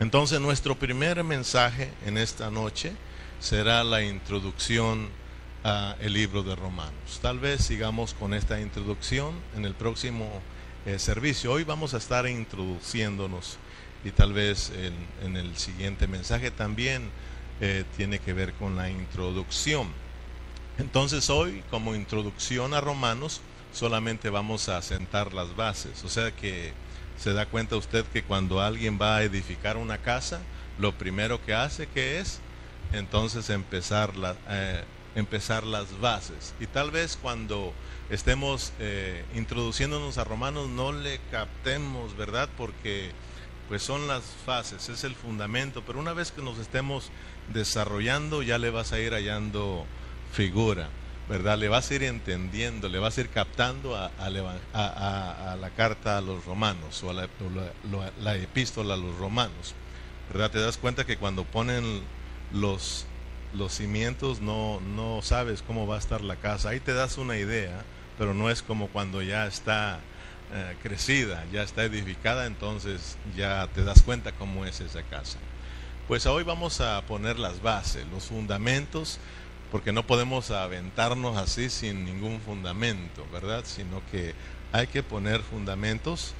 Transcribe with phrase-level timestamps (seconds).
[0.00, 2.92] Entonces nuestro primer mensaje en esta noche
[3.40, 5.08] será la introducción
[5.64, 7.18] al libro de Romanos.
[7.20, 10.40] Tal vez sigamos con esta introducción en el próximo
[10.86, 11.52] eh, servicio.
[11.52, 13.58] Hoy vamos a estar introduciéndonos
[14.04, 14.72] y tal vez
[15.20, 17.10] en, el siguiente mensaje también
[17.60, 19.88] eh, tiene que ver con la introducción.
[20.78, 23.40] Entonces hoy como introducción a Romanos
[23.72, 26.04] solamente vamos a sentar las bases.
[26.04, 26.72] O sea que
[27.18, 30.40] se da cuenta usted que cuando alguien va a edificar una casa,
[30.78, 32.40] lo primero que hace que es
[32.92, 34.84] entonces empezar, la, eh,
[35.14, 36.54] empezar las bases.
[36.60, 37.72] Y tal vez cuando
[38.10, 42.48] estemos eh, introduciéndonos a Romanos no le captemos, ¿verdad?
[42.56, 43.10] Porque
[43.68, 47.10] pues son las fases, es el fundamento, pero una vez que nos estemos
[47.52, 49.84] desarrollando ya le vas a ir hallando
[50.32, 50.88] figura.
[51.28, 51.58] ¿Verdad?
[51.58, 56.44] Le vas a ir entendiendo, le vas a ir captando a, la carta a los
[56.46, 59.74] romanos o a la, epístola a los romanos,
[60.32, 60.50] ¿verdad?
[60.50, 62.02] Te das cuenta que cuando ponen
[62.52, 63.04] los,
[63.52, 66.70] los cimientos no, no sabes cómo va a estar la casa.
[66.70, 67.84] Ahí te das una idea,
[68.16, 70.00] pero no es como cuando ya está
[70.54, 75.38] eh, crecida, ya está edificada, entonces ya te das cuenta cómo es esa casa.
[76.08, 79.18] Pues hoy vamos a poner las bases, los fundamentos
[79.70, 83.64] porque no podemos aventarnos así sin ningún fundamento, ¿verdad?
[83.66, 84.34] Sino que
[84.72, 86.34] hay que poner fundamentos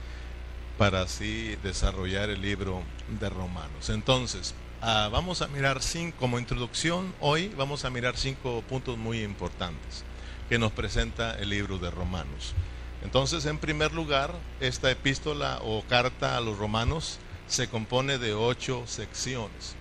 [0.79, 2.83] para así desarrollar el libro
[3.21, 3.91] de Romanos.
[3.91, 9.23] Entonces, ah, vamos a mirar cinco, como introducción, hoy vamos a mirar cinco puntos muy
[9.23, 10.05] importantes
[10.49, 12.55] que nos presenta el libro de Romanos.
[13.03, 18.85] Entonces, en primer lugar, esta epístola o carta a los romanos se compone de ocho
[18.87, 19.77] secciones.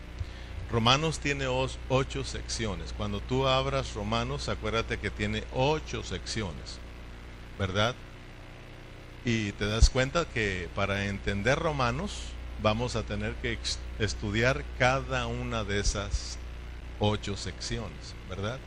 [0.71, 2.93] Romanos tiene ocho secciones.
[2.97, 6.79] Cuando tú abras Romanos, acuérdate que tiene ocho secciones,
[7.57, 7.95] ¿verdad?
[9.23, 12.19] Y te das cuenta que para entender Romanos
[12.61, 13.57] vamos a tener que
[13.99, 16.37] estudiar cada una de esas
[16.99, 18.59] ocho secciones, ¿verdad?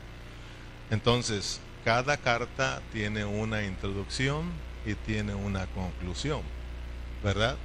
[0.91, 4.50] Entonces, cada carta tiene una introducción
[4.87, 6.43] y tiene una conclusión,
[7.22, 7.56] ¿verdad?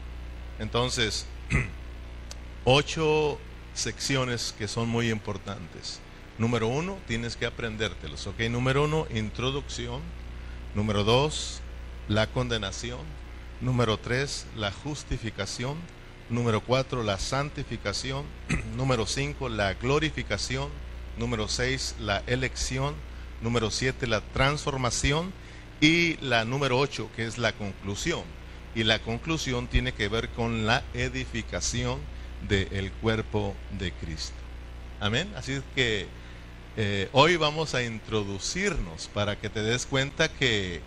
[0.59, 1.25] Entonces,
[2.65, 3.39] ocho
[3.75, 5.99] secciones que son muy importantes.
[6.37, 8.27] Número uno, tienes que aprendértelos.
[8.27, 10.01] Ok, número uno, introducción.
[10.73, 11.61] Número dos,
[12.07, 12.99] la condenación.
[13.61, 15.77] Número tres, la justificación.
[16.29, 18.25] Número cuatro, la santificación.
[18.75, 20.69] Número cinco, la glorificación.
[21.17, 22.95] Número seis, la elección.
[23.41, 25.31] Número siete, la transformación.
[25.79, 28.23] Y la número ocho, que es la conclusión.
[28.73, 31.99] Y la conclusión tiene que ver con la edificación
[32.47, 34.35] del cuerpo de Cristo.
[34.99, 35.31] Amén.
[35.35, 36.07] Así que
[36.77, 40.81] eh, hoy vamos a introducirnos para que te des cuenta que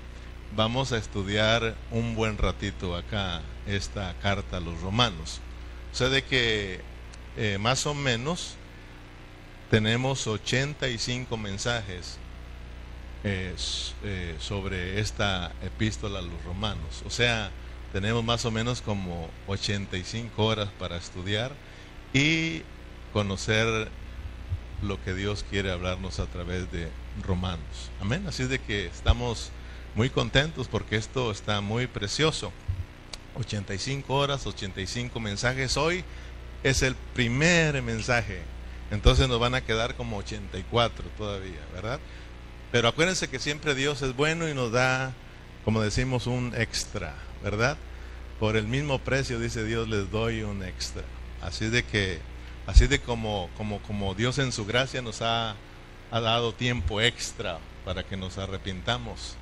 [0.54, 5.40] vamos a estudiar un buen ratito acá esta carta a los romanos.
[5.92, 6.80] O sea, de que
[7.36, 8.54] eh, más o menos
[9.70, 12.18] tenemos 85 mensajes
[13.24, 13.54] eh,
[14.38, 17.02] sobre esta epístola a los romanos.
[17.06, 17.50] O sea,
[17.92, 21.52] tenemos más o menos como 85 horas para estudiar
[22.12, 22.62] y
[23.12, 23.88] conocer
[24.82, 26.88] lo que Dios quiere hablarnos a través de
[27.24, 27.90] Romanos.
[28.00, 28.24] Amén.
[28.28, 29.50] Así de que estamos
[29.94, 32.52] muy contentos porque esto está muy precioso.
[33.36, 35.76] 85 horas, 85 mensajes.
[35.76, 36.04] Hoy
[36.62, 38.42] es el primer mensaje.
[38.90, 42.00] Entonces nos van a quedar como 84 todavía, ¿verdad?
[42.72, 45.12] Pero acuérdense que siempre Dios es bueno y nos da,
[45.64, 47.14] como decimos, un extra.
[47.42, 47.76] ¿Verdad?
[48.40, 51.02] Por el mismo precio, dice Dios, les doy un extra.
[51.40, 52.20] Así de que,
[52.66, 55.56] así de como, como, como Dios en su gracia nos ha,
[56.10, 59.36] ha dado tiempo extra para que nos arrepintamos.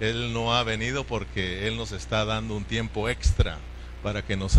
[0.00, 3.58] Él no ha venido porque Él nos está dando un tiempo extra
[4.02, 4.58] para que nos,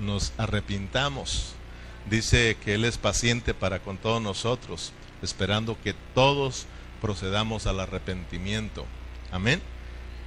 [0.00, 1.54] nos arrepintamos.
[2.08, 4.92] Dice que Él es paciente para con todos nosotros,
[5.22, 6.66] esperando que todos
[7.00, 8.86] procedamos al arrepentimiento.
[9.30, 9.60] Amén.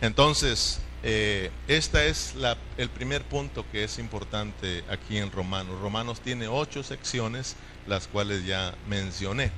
[0.01, 2.33] Entonces, este es
[2.77, 5.79] el primer punto que es importante aquí en Romanos.
[5.79, 7.55] Romanos tiene ocho secciones,
[7.85, 9.51] las cuales ya mencioné.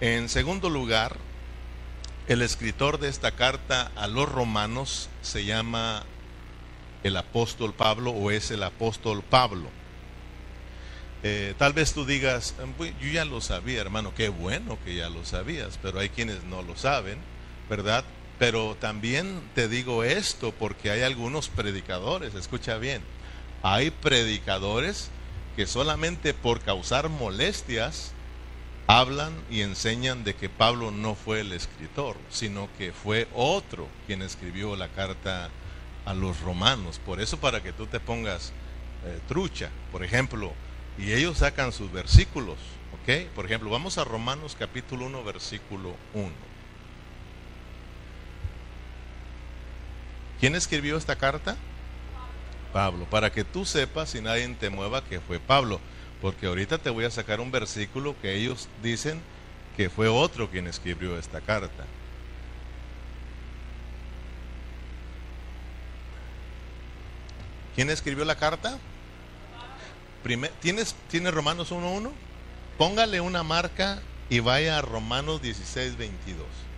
[0.00, 1.16] En segundo lugar,
[2.28, 6.04] el escritor de esta carta a los romanos se llama
[7.02, 9.68] el apóstol Pablo o es el apóstol Pablo.
[11.24, 15.24] Eh, tal vez tú digas, yo ya lo sabía, hermano, qué bueno que ya lo
[15.24, 17.18] sabías, pero hay quienes no lo saben,
[17.68, 18.04] ¿verdad?
[18.38, 23.02] Pero también te digo esto porque hay algunos predicadores, escucha bien,
[23.62, 25.10] hay predicadores
[25.56, 28.12] que solamente por causar molestias
[28.86, 34.22] hablan y enseñan de que Pablo no fue el escritor, sino que fue otro quien
[34.22, 35.50] escribió la carta
[36.04, 37.00] a los romanos.
[37.04, 38.52] Por eso para que tú te pongas
[39.04, 40.52] eh, trucha, por ejemplo,
[40.98, 42.56] y ellos sacan sus versículos,
[43.02, 43.28] ¿ok?
[43.34, 46.51] Por ejemplo, vamos a Romanos capítulo 1, versículo 1.
[50.42, 51.56] ¿Quién escribió esta carta?
[52.72, 55.78] Pablo, para que tú sepas y nadie te mueva que fue Pablo,
[56.20, 59.20] porque ahorita te voy a sacar un versículo que ellos dicen
[59.76, 61.84] que fue otro quien escribió esta carta.
[67.76, 68.78] ¿Quién escribió la carta?
[70.60, 72.10] ¿tienes, ¿Tienes Romanos 1.1?
[72.78, 76.71] Póngale una marca y vaya a Romanos 16.22.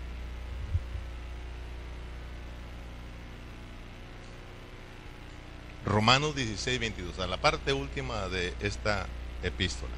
[5.85, 9.07] Romanos 16.22, a la parte última de esta
[9.43, 9.93] epístola.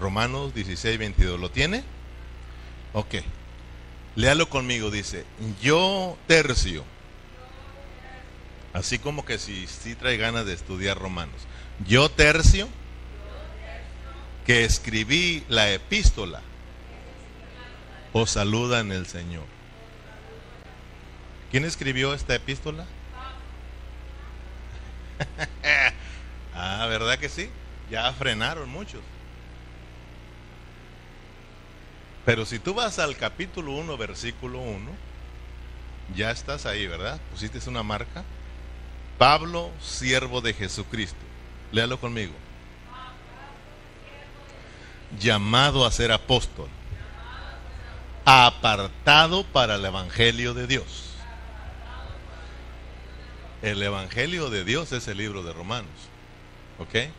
[0.00, 1.84] Romanos 16.22, ¿lo tiene?
[2.92, 3.16] Ok.
[4.16, 5.24] Léalo conmigo, dice,
[5.62, 6.84] yo tercio
[8.72, 11.42] Así como que si, si trae ganas de estudiar Romanos.
[11.86, 12.68] Yo tercio,
[14.46, 16.40] que escribí la epístola,
[18.12, 19.44] os saluda en el Señor.
[21.50, 22.86] ¿Quién escribió esta epístola?
[26.54, 27.50] ah, ¿verdad que sí?
[27.90, 29.00] Ya frenaron muchos.
[32.24, 34.90] Pero si tú vas al capítulo 1, versículo 1,
[36.14, 37.20] ya estás ahí, ¿verdad?
[37.30, 38.24] Pusiste una marca.
[39.18, 41.18] Pablo, siervo de Jesucristo.
[41.72, 42.32] Léalo conmigo.
[45.18, 46.68] Llamado a ser apóstol.
[48.24, 51.11] Apartado para el Evangelio de Dios.
[53.62, 55.90] El Evangelio de Dios es el libro de Romanos.
[56.78, 57.10] ¿Ok?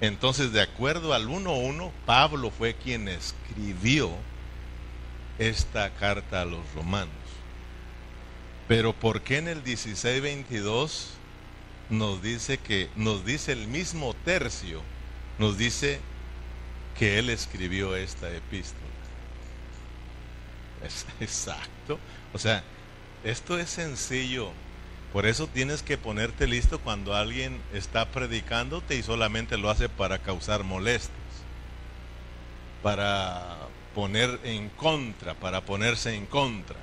[0.00, 4.12] Entonces, de acuerdo al 1.1, Pablo fue quien escribió
[5.38, 7.14] esta carta a los romanos.
[8.68, 11.06] Pero ¿por qué en el 16:22
[11.90, 14.82] nos dice que nos dice el mismo tercio,
[15.38, 16.00] nos dice
[16.96, 18.82] que él escribió esta epístola?
[20.84, 21.98] Es, exacto.
[22.32, 22.62] O sea,
[23.24, 24.52] esto es sencillo.
[25.12, 30.18] Por eso tienes que ponerte listo cuando alguien está predicándote y solamente lo hace para
[30.18, 31.12] causar molestias,
[32.82, 33.56] para
[33.94, 36.76] poner en contra, para ponerse en contra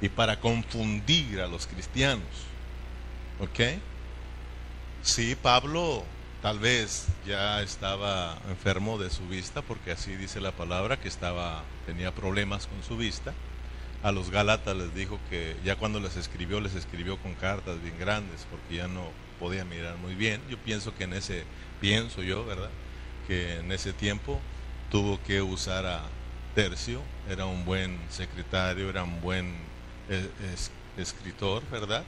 [0.00, 2.46] y para confundir a los cristianos.
[3.40, 3.80] ¿Ok?
[5.02, 6.04] Sí, Pablo
[6.42, 11.62] tal vez ya estaba enfermo de su vista, porque así dice la palabra, que estaba,
[11.86, 13.32] tenía problemas con su vista.
[14.02, 17.98] A los Gálatas les dijo que ya cuando les escribió, les escribió con cartas bien
[17.98, 20.40] grandes, porque ya no podía mirar muy bien.
[20.50, 21.44] Yo pienso que en ese,
[21.80, 22.70] pienso yo, ¿verdad?
[23.28, 24.40] Que en ese tiempo
[24.90, 26.02] tuvo que usar a
[26.54, 27.00] Tercio,
[27.30, 29.54] era un buen secretario, era un buen
[30.08, 32.04] es, escritor, ¿verdad?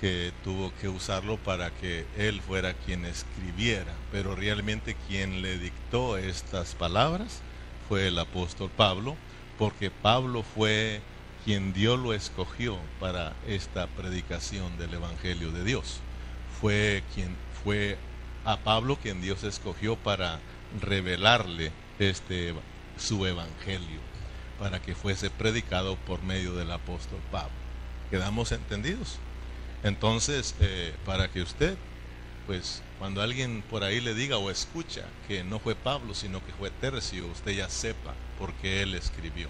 [0.00, 6.18] Que tuvo que usarlo para que él fuera quien escribiera, pero realmente quien le dictó
[6.18, 7.40] estas palabras
[7.88, 9.16] fue el apóstol Pablo,
[9.58, 11.00] porque Pablo fue
[11.44, 16.00] quien Dios lo escogió para esta predicación del Evangelio de Dios.
[16.60, 17.98] Fue quien fue
[18.44, 20.40] a Pablo quien Dios escogió para
[20.80, 22.54] revelarle este
[22.96, 24.00] su evangelio
[24.58, 27.52] para que fuese predicado por medio del apóstol Pablo.
[28.10, 29.18] ¿Quedamos entendidos?
[29.82, 31.76] Entonces, eh, para que usted,
[32.46, 36.52] pues, cuando alguien por ahí le diga o escucha que no fue Pablo, sino que
[36.52, 39.48] fue Tercio, usted ya sepa por qué él escribió.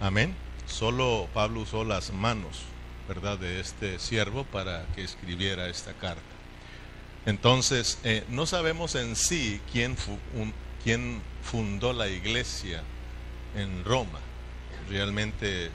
[0.00, 0.34] Amén.
[0.66, 2.62] Solo Pablo usó las manos,
[3.08, 6.22] ¿verdad?, de este siervo para que escribiera esta carta.
[7.24, 9.96] Entonces, eh, no sabemos en sí quién,
[10.84, 12.82] quién fundó la iglesia
[13.56, 14.20] en Roma.
[14.88, 15.70] Realmente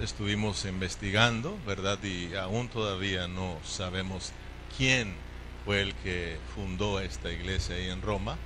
[0.00, 2.02] estuvimos investigando, ¿verdad?
[2.02, 4.32] Y aún todavía no sabemos
[4.76, 5.14] quién
[5.68, 8.38] fue el que fundó esta iglesia ahí en Roma,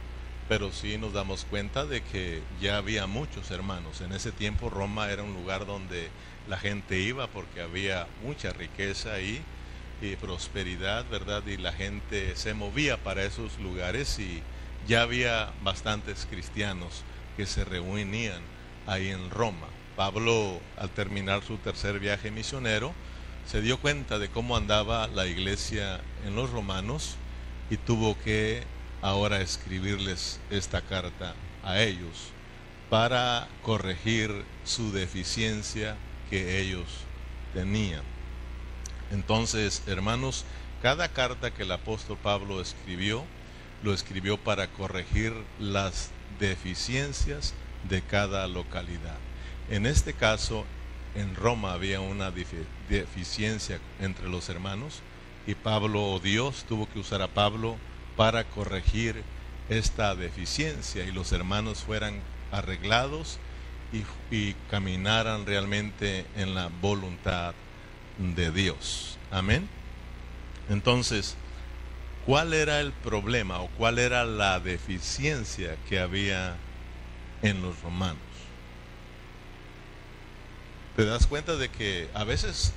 [0.48, 4.00] pero sí nos damos cuenta de que ya había muchos hermanos.
[4.00, 6.08] En ese tiempo Roma era un lugar donde
[6.48, 9.40] la gente iba porque había mucha riqueza y
[10.20, 11.46] prosperidad, ¿verdad?
[11.46, 14.42] Y la gente se movía para esos lugares y
[14.88, 17.04] ya había bastantes cristianos
[17.36, 18.42] que se reunían
[18.88, 19.68] ahí en Roma.
[19.94, 22.92] Pablo, al terminar su tercer viaje misionero,
[23.46, 27.16] se dio cuenta de cómo andaba la iglesia en los romanos
[27.70, 28.62] y tuvo que
[29.00, 31.34] ahora escribirles esta carta
[31.64, 32.32] a ellos
[32.88, 35.96] para corregir su deficiencia
[36.30, 36.86] que ellos
[37.54, 38.02] tenían.
[39.10, 40.44] Entonces, hermanos,
[40.82, 43.24] cada carta que el apóstol Pablo escribió,
[43.82, 47.54] lo escribió para corregir las deficiencias
[47.88, 49.18] de cada localidad.
[49.70, 50.64] En este caso,
[51.14, 55.00] en Roma había una deficiencia entre los hermanos
[55.46, 57.76] y Pablo o Dios tuvo que usar a Pablo
[58.16, 59.22] para corregir
[59.68, 63.38] esta deficiencia y los hermanos fueran arreglados
[63.92, 64.04] y,
[64.34, 67.54] y caminaran realmente en la voluntad
[68.18, 69.18] de Dios.
[69.30, 69.68] Amén.
[70.68, 71.34] Entonces,
[72.26, 76.56] ¿cuál era el problema o cuál era la deficiencia que había
[77.42, 78.31] en los romanos?
[80.96, 82.72] Te das cuenta de que a veces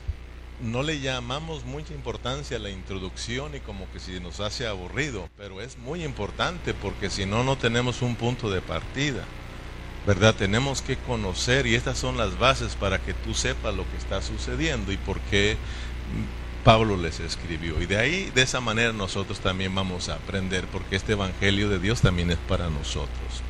[0.62, 5.30] no le llamamos mucha importancia a la introducción y como que si nos hace aburrido,
[5.38, 9.24] pero es muy importante porque si no, no tenemos un punto de partida.
[10.08, 10.36] ¿Verdad?
[10.36, 14.22] Tenemos que conocer y estas son las bases para que tú sepas lo que está
[14.22, 15.58] sucediendo y por qué
[16.64, 17.82] Pablo les escribió.
[17.82, 21.80] Y de ahí, de esa manera nosotros también vamos a aprender porque este Evangelio de
[21.80, 23.42] Dios también es para nosotros,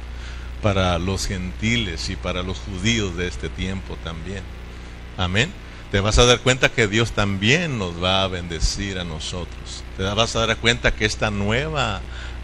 [0.66, 4.42] para los gentiles y para los judíos de este tiempo también.
[5.16, 5.52] Amén
[5.92, 9.84] te vas a dar cuenta que Dios también nos va a bendecir a nosotros.
[9.96, 12.02] Te vas a dar cuenta que esta nueva,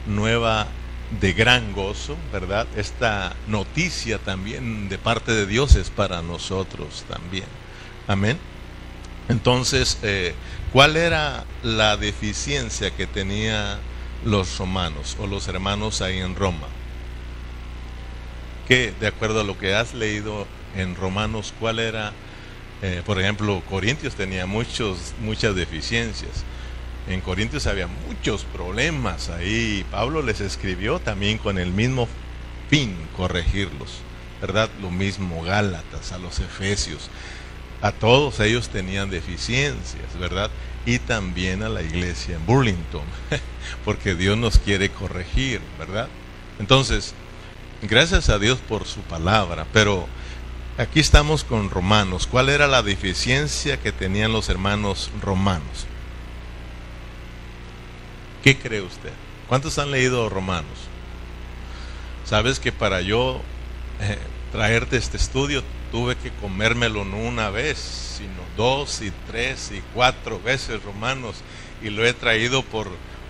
[0.07, 0.67] nueva
[1.19, 2.65] de gran gozo, ¿verdad?
[2.77, 7.43] Esta noticia también de parte de Dios es para nosotros también.
[8.07, 8.37] Amén.
[9.27, 10.33] Entonces, eh,
[10.71, 13.79] ¿cuál era la deficiencia que tenían
[14.23, 16.67] los romanos o los hermanos ahí en Roma?
[18.71, 20.47] De acuerdo a lo que has leído
[20.77, 22.13] en Romanos, ¿cuál era
[22.81, 26.43] eh, por ejemplo, Corintios tenía muchos, muchas deficiencias.
[27.07, 29.85] En Corintios había muchos problemas ahí.
[29.91, 32.07] Pablo les escribió también con el mismo
[32.69, 33.99] fin, corregirlos.
[34.41, 34.69] ¿Verdad?
[34.81, 37.09] Lo mismo Gálatas, a los Efesios.
[37.83, 40.49] A todos ellos tenían deficiencias, ¿verdad?
[40.85, 43.03] Y también a la iglesia en Burlington,
[43.85, 46.07] porque Dios nos quiere corregir, ¿verdad?
[46.59, 47.13] Entonces,
[47.81, 50.07] gracias a Dios por su palabra, pero
[50.77, 52.27] aquí estamos con romanos.
[52.27, 55.87] ¿Cuál era la deficiencia que tenían los hermanos romanos?
[58.43, 59.11] ¿Qué cree usted?
[59.47, 60.71] ¿Cuántos han leído romanos?
[62.25, 63.41] Sabes que para yo
[63.99, 64.17] eh,
[64.51, 70.39] traerte este estudio tuve que comérmelo no una vez, sino dos y tres y cuatro
[70.39, 71.35] veces romanos
[71.81, 72.87] y lo he traído por,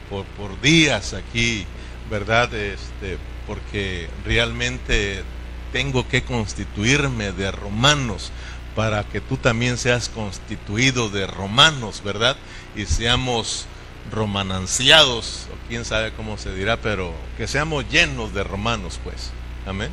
[0.10, 1.66] por, por días aquí,
[2.10, 2.54] ¿verdad?
[2.54, 3.18] Este,
[3.48, 5.24] porque realmente
[5.72, 8.32] tengo que constituirme de romanos
[8.76, 12.38] para que tú también seas constituido de romanos, ¿verdad?
[12.76, 13.66] Y seamos
[14.12, 19.32] romananciados, o quién sabe cómo se dirá, pero que seamos llenos de romanos, pues.
[19.66, 19.92] Amén.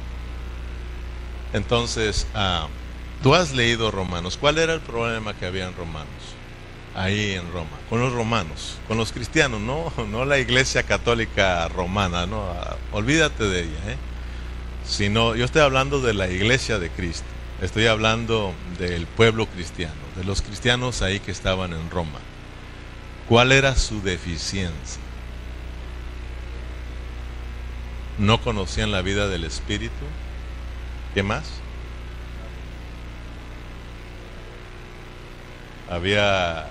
[1.53, 2.69] Entonces, ah,
[3.23, 4.37] tú has leído Romanos.
[4.37, 6.38] ¿Cuál era el problema que había en Romanos?
[6.99, 12.27] Ahí en Roma, con los romanos, con los cristianos, no, no la iglesia católica romana,
[12.27, 13.97] no, ah, olvídate de ella, ¿eh?
[14.85, 17.29] sino yo estoy hablando de la iglesia de Cristo,
[17.63, 22.19] estoy hablando del pueblo cristiano, de los cristianos ahí que estaban en Roma.
[23.29, 25.01] ¿Cuál era su deficiencia?
[28.19, 29.93] ¿No conocían la vida del Espíritu?
[31.15, 31.45] ¿Qué más?
[35.89, 36.69] Había,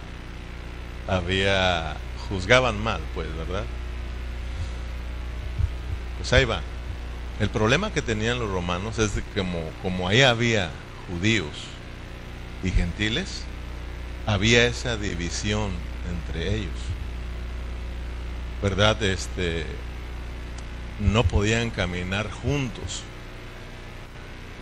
[1.07, 1.95] había,
[2.29, 3.63] juzgaban mal, pues, ¿verdad?
[6.17, 6.61] Pues ahí va.
[7.39, 10.71] El problema que tenían los romanos es que como, como ahí había
[11.07, 11.53] judíos
[12.63, 13.43] y gentiles,
[14.25, 15.71] había esa división
[16.09, 16.71] entre ellos.
[18.61, 19.01] ¿Verdad?
[19.03, 19.65] Este
[20.99, 23.03] no podían caminar juntos.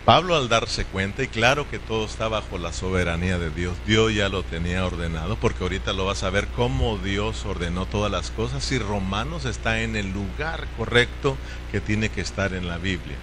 [0.06, 4.14] Pablo al darse cuenta, y claro que todo está bajo la soberanía de Dios, Dios
[4.14, 8.30] ya lo tenía ordenado, porque ahorita lo vas a ver cómo Dios ordenó todas las
[8.30, 11.36] cosas y Romanos está en el lugar correcto
[11.72, 13.16] que tiene que estar en la Biblia.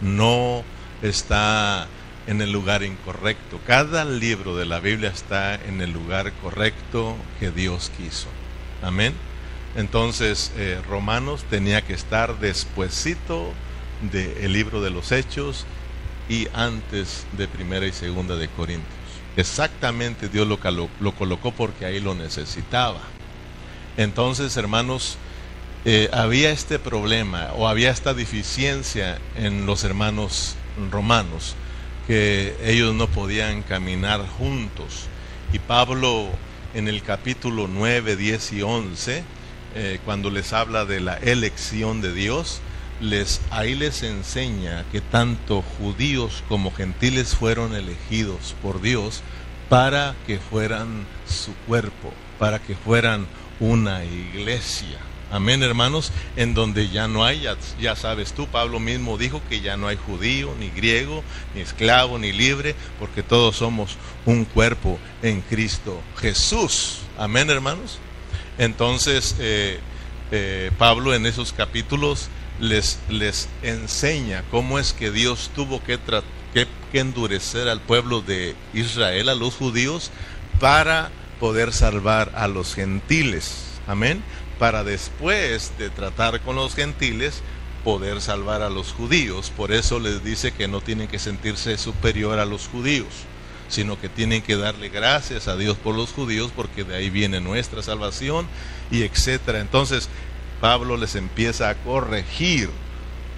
[0.00, 0.64] No
[1.02, 1.86] está
[2.26, 3.60] en el lugar incorrecto.
[3.64, 8.26] Cada libro de la Biblia está en el lugar correcto que Dios quiso.
[8.82, 9.14] Amén.
[9.76, 13.52] Entonces, eh, Romanos tenía que estar despuesito
[14.10, 15.64] del libro de los Hechos
[16.28, 18.92] y antes de primera y segunda de Corintios.
[19.36, 20.58] Exactamente Dios lo,
[21.00, 23.00] lo colocó porque ahí lo necesitaba.
[23.96, 25.16] Entonces, hermanos,
[25.84, 30.54] eh, había este problema o había esta deficiencia en los hermanos
[30.90, 31.56] romanos,
[32.06, 35.06] que ellos no podían caminar juntos.
[35.52, 36.28] Y Pablo
[36.74, 39.24] en el capítulo 9, 10 y 11,
[39.74, 42.60] eh, cuando les habla de la elección de Dios,
[43.02, 49.22] les, ahí les enseña que tanto judíos como gentiles fueron elegidos por Dios
[49.68, 53.26] para que fueran su cuerpo, para que fueran
[53.58, 54.98] una iglesia.
[55.32, 57.48] Amén, hermanos, en donde ya no hay,
[57.80, 62.18] ya, sabes tú, Pablo mismo dijo que ya no hay judío, ni griego, ni esclavo,
[62.18, 66.98] ni libre, porque todos somos un cuerpo en Cristo Jesús.
[67.18, 67.98] Amén, hermanos.
[68.58, 69.80] Entonces, eh,
[70.32, 72.28] eh, Pablo en esos capítulos
[72.62, 75.98] les, les enseña cómo es que Dios tuvo que,
[76.54, 80.10] que, que endurecer al pueblo de Israel, a los judíos,
[80.58, 83.64] para poder salvar a los gentiles.
[83.86, 84.22] Amén
[84.62, 87.42] para después de tratar con los gentiles
[87.82, 89.50] poder salvar a los judíos.
[89.50, 93.08] Por eso les dice que no tienen que sentirse superior a los judíos,
[93.68, 97.40] sino que tienen que darle gracias a Dios por los judíos porque de ahí viene
[97.40, 98.46] nuestra salvación
[98.92, 99.58] y etcétera.
[99.58, 100.08] Entonces,
[100.62, 102.70] Pablo les empieza a corregir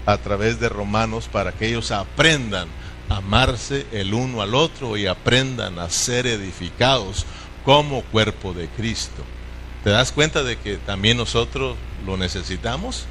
[0.04, 2.68] a través de Romanos para que ellos aprendan
[3.08, 7.24] a amarse el uno al otro y aprendan a ser edificados
[7.64, 9.22] como cuerpo de Cristo.
[9.84, 13.06] ¿Te das cuenta de que también nosotros lo necesitamos?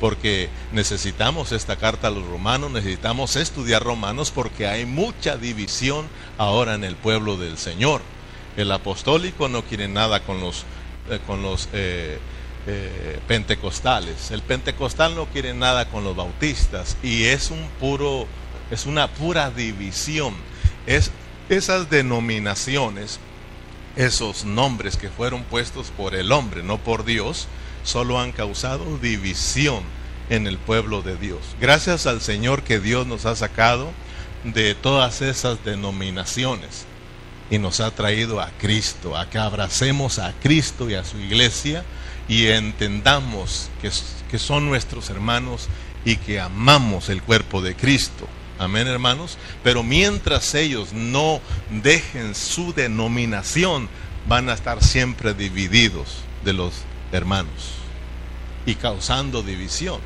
[0.00, 6.06] Porque necesitamos esta carta a los romanos, necesitamos estudiar romanos porque hay mucha división
[6.38, 8.00] ahora en el pueblo del Señor.
[8.56, 10.64] El apostólico no quiere nada con los,
[11.10, 12.18] eh, con los eh,
[12.66, 14.30] eh, pentecostales.
[14.30, 18.26] El pentecostal no quiere nada con los bautistas y es un puro,
[18.70, 20.34] es una pura división.
[20.86, 21.10] Es
[21.48, 23.20] esas denominaciones
[23.96, 27.48] esos nombres que fueron puestos por el hombre, no por Dios,
[27.82, 29.82] solo han causado división
[30.28, 31.40] en el pueblo de Dios.
[31.60, 33.90] Gracias al Señor que Dios nos ha sacado
[34.44, 36.86] de todas esas denominaciones
[37.50, 41.84] y nos ha traído a Cristo, a que abracemos a Cristo y a su iglesia
[42.30, 45.66] y entendamos que, son nuestros hermanos
[46.04, 48.28] y que amamos el cuerpo de Cristo.
[48.56, 49.36] Amén, hermanos.
[49.64, 53.88] Pero mientras ellos no dejen su denominación,
[54.28, 56.72] van a estar siempre divididos de los
[57.10, 57.72] hermanos
[58.64, 60.00] y causando división.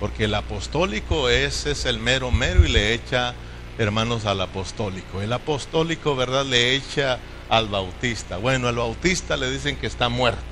[0.00, 3.34] Porque el apostólico ese es el mero mero y le echa
[3.76, 5.20] hermanos al apostólico.
[5.20, 6.46] El apostólico, ¿verdad?
[6.46, 7.18] Le echa
[7.50, 8.38] al bautista.
[8.38, 10.47] Bueno, al bautista le dicen que está muerto,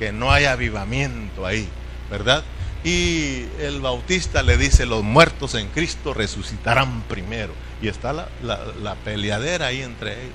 [0.00, 1.68] que no hay avivamiento ahí,
[2.10, 2.42] ¿verdad?
[2.82, 7.52] Y el bautista le dice, los muertos en Cristo resucitarán primero.
[7.82, 10.32] Y está la, la, peleadera ahí entre ellos.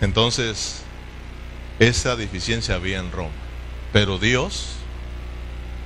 [0.00, 0.82] Entonces,
[1.80, 3.30] esa deficiencia había en Roma.
[3.92, 4.74] Pero Dios,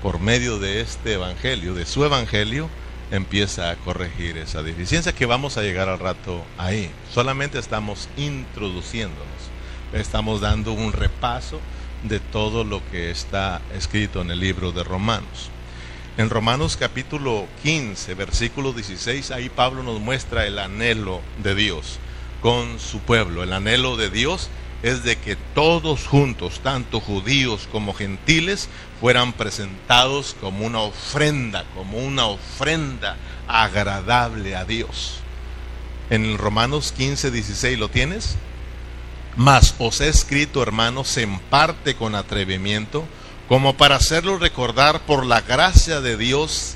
[0.02, 2.68] por medio de este evangelio, de su evangelio,
[3.10, 6.90] empieza a corregir esa deficiencia que vamos a llegar al rato ahí.
[7.10, 9.55] Solamente estamos introduciéndonos.
[9.92, 11.60] Estamos dando un repaso
[12.02, 15.50] de todo lo que está escrito en el libro de Romanos.
[16.18, 21.98] En Romanos capítulo 15, versículo 16, ahí Pablo nos muestra el anhelo de Dios
[22.42, 23.44] con su pueblo.
[23.44, 24.50] El anhelo de Dios
[24.82, 28.68] es de que todos juntos, tanto judíos como gentiles,
[29.00, 35.20] fueran presentados como una ofrenda, como una ofrenda agradable a Dios.
[36.10, 38.36] En Romanos 15, 16, ¿lo tienes?
[39.36, 43.04] Mas os he escrito, hermanos, en parte con atrevimiento,
[43.48, 46.74] como para hacerlo recordar por la gracia de Dios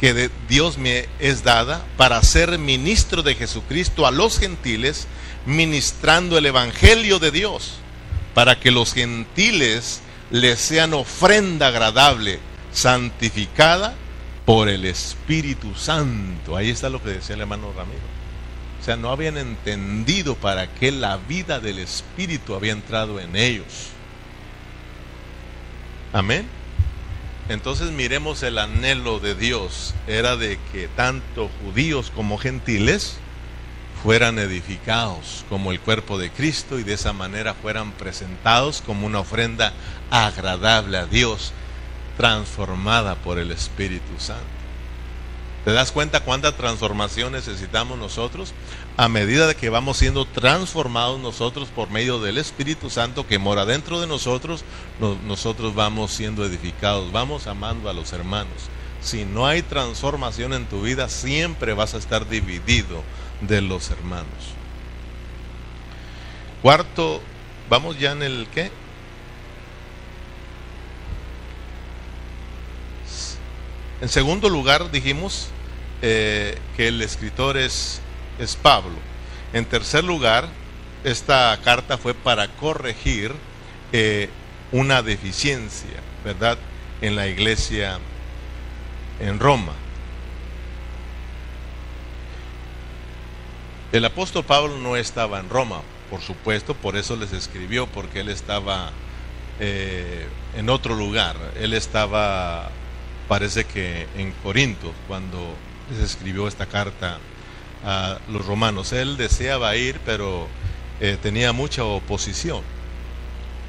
[0.00, 5.08] que de Dios me es dada para ser ministro de Jesucristo a los gentiles,
[5.44, 7.74] ministrando el Evangelio de Dios,
[8.32, 12.38] para que los gentiles les sean ofrenda agradable,
[12.72, 13.96] santificada
[14.44, 16.56] por el Espíritu Santo.
[16.56, 18.17] Ahí está lo que decía el hermano Ramiro
[18.84, 23.90] sea, no habían entendido para qué la vida del Espíritu había entrado en ellos.
[26.12, 26.46] Amén.
[27.48, 29.94] Entonces miremos el anhelo de Dios.
[30.06, 33.16] Era de que tanto judíos como gentiles
[34.02, 39.20] fueran edificados como el cuerpo de Cristo y de esa manera fueran presentados como una
[39.20, 39.72] ofrenda
[40.10, 41.52] agradable a Dios,
[42.16, 44.57] transformada por el Espíritu Santo.
[45.68, 48.54] ¿Te das cuenta cuánta transformación necesitamos nosotros?
[48.96, 53.66] A medida de que vamos siendo transformados nosotros por medio del Espíritu Santo que mora
[53.66, 54.64] dentro de nosotros,
[55.26, 58.70] nosotros vamos siendo edificados, vamos amando a los hermanos.
[59.02, 63.02] Si no hay transformación en tu vida, siempre vas a estar dividido
[63.42, 64.54] de los hermanos.
[66.62, 67.20] Cuarto,
[67.68, 68.72] vamos ya en el qué?
[74.00, 75.50] En segundo lugar, dijimos
[76.02, 78.00] eh, que el escritor es,
[78.38, 78.96] es Pablo.
[79.52, 80.48] En tercer lugar,
[81.04, 83.32] esta carta fue para corregir
[83.92, 84.28] eh,
[84.72, 86.58] una deficiencia, ¿verdad?,
[87.00, 87.98] en la iglesia
[89.20, 89.72] en Roma.
[93.92, 95.80] El apóstol Pablo no estaba en Roma,
[96.10, 98.90] por supuesto, por eso les escribió, porque él estaba
[99.60, 101.36] eh, en otro lugar.
[101.58, 102.70] Él estaba,
[103.28, 105.54] parece que en Corinto, cuando
[105.96, 107.18] se escribió esta carta
[107.84, 108.92] a los romanos.
[108.92, 110.48] Él deseaba ir, pero
[111.00, 112.62] eh, tenía mucha oposición.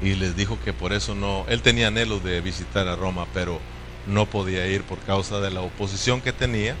[0.02, 3.60] Y les dijo que por eso no, él tenía anhelo de visitar a Roma, pero
[4.06, 6.74] no podía ir por causa de la oposición que tenía,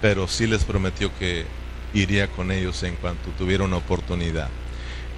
[0.00, 1.46] pero sí les prometió que
[1.94, 4.48] iría con ellos en cuanto tuviera una oportunidad.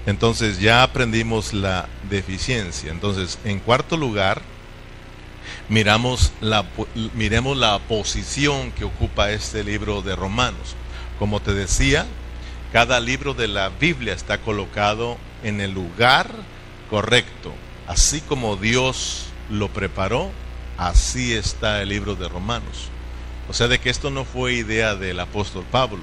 [0.04, 2.92] Entonces ya aprendimos la deficiencia.
[2.92, 4.42] Entonces, en cuarto lugar,
[5.68, 6.64] miramos la,
[7.14, 10.76] miremos la posición que ocupa este libro de Romanos.
[11.18, 12.06] Como te decía,
[12.72, 16.30] cada libro de la Biblia está colocado en el lugar
[16.90, 17.52] correcto.
[17.86, 20.30] Así como Dios lo preparó,
[20.76, 22.88] así está el libro de Romanos.
[23.48, 26.02] O sea, de que esto no fue idea del apóstol Pablo,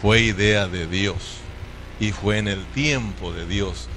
[0.00, 1.36] fue idea de Dios.
[2.00, 3.88] Y fue en el tiempo de Dios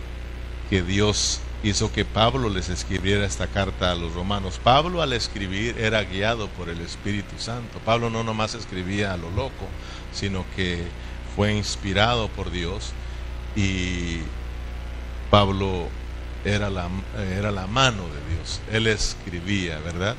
[0.69, 4.60] que Dios hizo que Pablo les escribiera esta carta a los romanos.
[4.62, 7.80] Pablo al escribir era guiado por el Espíritu Santo.
[7.86, 9.67] Pablo no nomás escribía a lo loco,
[10.12, 10.84] sino que
[11.36, 12.91] fue inspirado por Dios
[13.56, 14.19] y
[15.32, 15.88] Pablo
[16.45, 16.89] era la,
[17.38, 18.60] era la mano de Dios.
[18.71, 20.15] Él escribía, ¿verdad?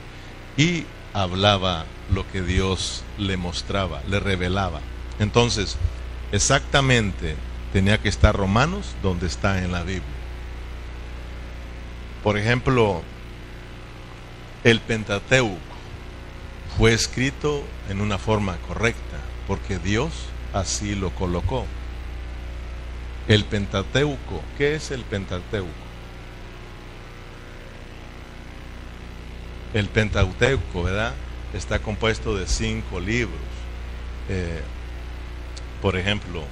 [0.57, 4.81] Y hablaba lo que Dios le mostraba, le revelaba.
[5.19, 5.77] Entonces,
[6.33, 7.37] exactamente
[7.73, 10.14] tenía que estar Romanos donde está en la Biblia.
[12.25, 13.03] Por ejemplo,
[14.65, 15.59] el Pentateuco
[16.79, 20.11] fue escrito en una forma correcta, porque Dios
[20.55, 21.67] así lo colocó.
[23.29, 25.69] El Pentateuco, ¿qué es el Pentateuco?
[29.75, 31.13] El Pentateuco, ¿verdad?
[31.53, 33.37] Está compuesto de cinco libros.
[34.31, 34.63] Eh,
[35.83, 36.43] por ejemplo,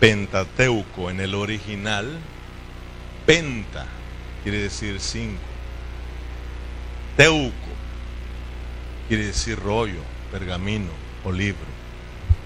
[0.00, 2.18] Pentateuco en el original,
[3.24, 3.86] penta
[4.48, 5.42] quiere decir cinco.
[7.18, 7.52] Teuco
[9.06, 10.00] quiere decir rollo,
[10.32, 10.88] pergamino
[11.22, 11.66] o libro.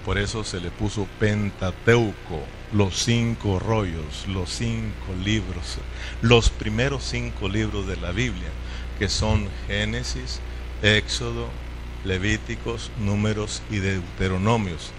[0.03, 5.77] Por eso se le puso Pentateuco, los cinco rollos, los cinco libros,
[6.21, 8.49] los primeros cinco libros de la Biblia,
[8.99, 10.41] que son Génesis,
[10.81, 11.47] Éxodo,
[12.03, 14.91] Levíticos, Números y Deuteronomios.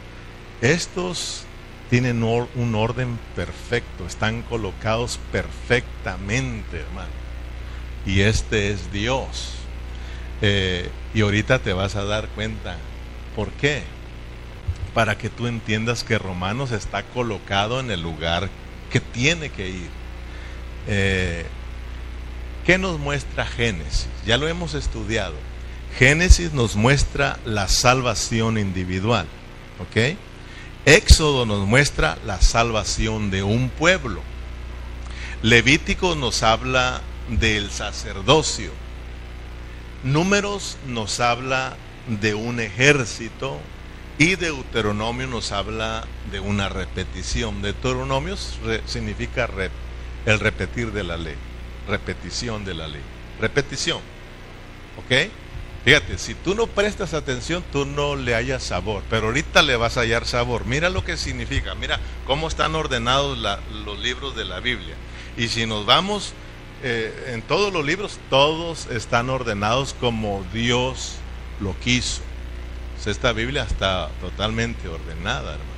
[0.62, 1.44] Estos
[1.90, 7.12] tienen un orden perfecto, están colocados perfectamente, hermano.
[8.06, 9.52] Y este es Dios.
[10.42, 12.76] Eh, y ahorita te vas a dar cuenta.
[13.36, 13.82] ¿Por qué?
[14.92, 18.48] Para que tú entiendas que Romanos está colocado en el lugar
[18.90, 19.88] que tiene que ir.
[20.86, 21.46] Eh,
[22.66, 24.08] ¿Qué nos muestra Génesis?
[24.26, 25.34] Ya lo hemos estudiado.
[25.98, 29.26] Génesis nos muestra la salvación individual.
[29.80, 30.16] ¿Ok?
[30.86, 34.20] Éxodo nos muestra la salvación de un pueblo.
[35.42, 38.70] Levítico nos habla del sacerdocio.
[40.02, 43.58] Números nos habla de un ejército
[44.18, 47.62] y Deuteronomio nos habla de una repetición.
[47.62, 48.36] Deuteronomio
[48.84, 49.48] significa
[50.26, 51.36] el repetir de la ley,
[51.88, 53.02] repetición de la ley,
[53.40, 54.00] repetición.
[54.98, 55.30] ¿Ok?
[55.84, 59.98] Fíjate, si tú no prestas atención, tú no le hayas sabor, pero ahorita le vas
[59.98, 60.64] a hallar sabor.
[60.64, 63.38] Mira lo que significa, mira cómo están ordenados
[63.84, 64.94] los libros de la Biblia.
[65.36, 66.32] Y si nos vamos
[66.82, 71.16] eh, en todos los libros, todos están ordenados como Dios
[71.60, 72.22] lo quiso.
[73.04, 75.74] esta Biblia está totalmente ordenada, hermano.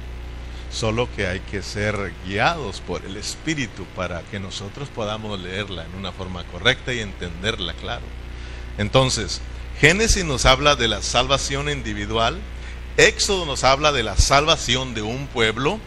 [0.70, 5.96] Solo que hay que ser guiados por el Espíritu para que nosotros podamos leerla en
[5.96, 8.04] una forma correcta y entenderla, claro.
[8.78, 9.40] Entonces,
[9.80, 12.38] Génesis nos habla de la salvación individual,
[12.96, 15.78] Éxodo nos habla de la salvación de un pueblo,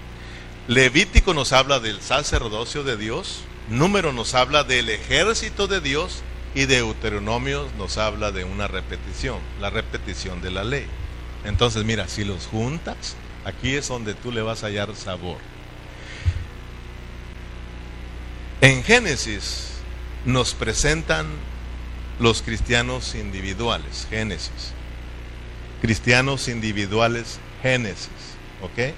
[0.68, 6.24] Levítico nos habla del sacerdocio de Dios, Número nos habla del ejército de Dios
[6.56, 10.88] y Deuteronomio nos habla de una repetición, la repetición de la ley.
[11.46, 15.38] Entonces mira, si los juntas, aquí es donde tú le vas a hallar sabor.
[18.62, 19.68] En Génesis
[20.26, 21.28] nos presentan
[22.20, 24.74] los cristianos individuales, Génesis.
[25.82, 28.10] Cristianos individuales, Génesis.
[28.62, 28.94] ¿Ok?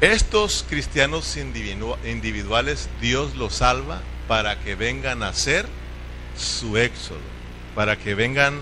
[0.00, 5.66] Estos cristianos individuales Dios los salva para que vengan a ser
[6.36, 7.18] su éxodo,
[7.74, 8.60] para que vengan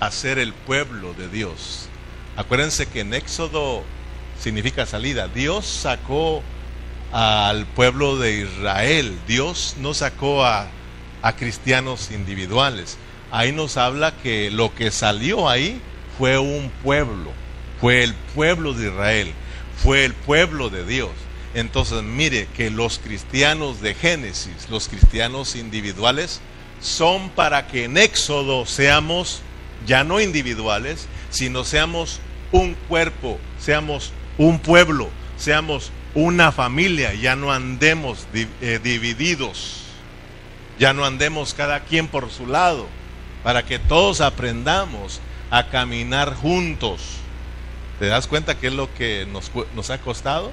[0.00, 1.88] a ser el pueblo de Dios.
[2.36, 3.84] Acuérdense que en éxodo
[4.38, 5.28] significa salida.
[5.28, 6.42] Dios sacó
[7.10, 9.18] al pueblo de Israel.
[9.26, 10.68] Dios no sacó a
[11.26, 12.98] a cristianos individuales.
[13.32, 15.80] Ahí nos habla que lo que salió ahí
[16.18, 17.32] fue un pueblo,
[17.80, 19.32] fue el pueblo de Israel,
[19.82, 21.10] fue el pueblo de Dios.
[21.52, 26.40] Entonces, mire que los cristianos de Génesis, los cristianos individuales,
[26.80, 29.40] son para que en Éxodo seamos
[29.84, 32.20] ya no individuales, sino seamos
[32.52, 39.85] un cuerpo, seamos un pueblo, seamos una familia, ya no andemos eh, divididos,
[40.78, 42.86] ya no andemos cada quien por su lado,
[43.42, 47.18] para que todos aprendamos a caminar juntos.
[47.98, 50.52] ¿Te das cuenta qué es lo que nos, ha costado?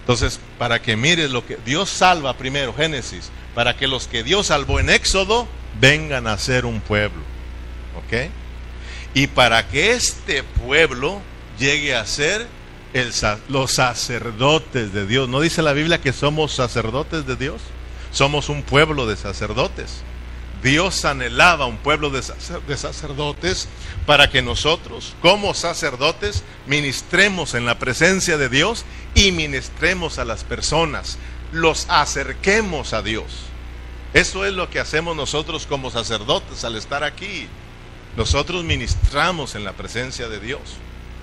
[0.00, 4.48] Entonces, para que mires lo que Dios salva primero, Génesis, para que los que Dios
[4.48, 5.48] salvó en Éxodo
[5.80, 7.22] vengan a ser un pueblo.
[7.96, 8.30] ¿Ok?
[9.14, 11.20] Y para que este pueblo
[11.58, 12.46] llegue a ser
[13.48, 15.28] los sacerdotes de Dios.
[15.28, 17.60] ¿No dice la Biblia que somos sacerdotes de Dios?
[18.14, 20.02] Somos un pueblo de sacerdotes.
[20.62, 23.68] Dios anhelaba un pueblo de, sacerdotes
[24.06, 28.84] para que nosotros, como sacerdotes, ministremos en la presencia de Dios
[29.16, 31.18] y ministremos a las personas,
[31.50, 33.24] los acerquemos a Dios.
[34.14, 37.48] Eso es lo que hacemos nosotros como sacerdotes al estar aquí.
[38.16, 40.60] Nosotros ministramos en la presencia de Dios,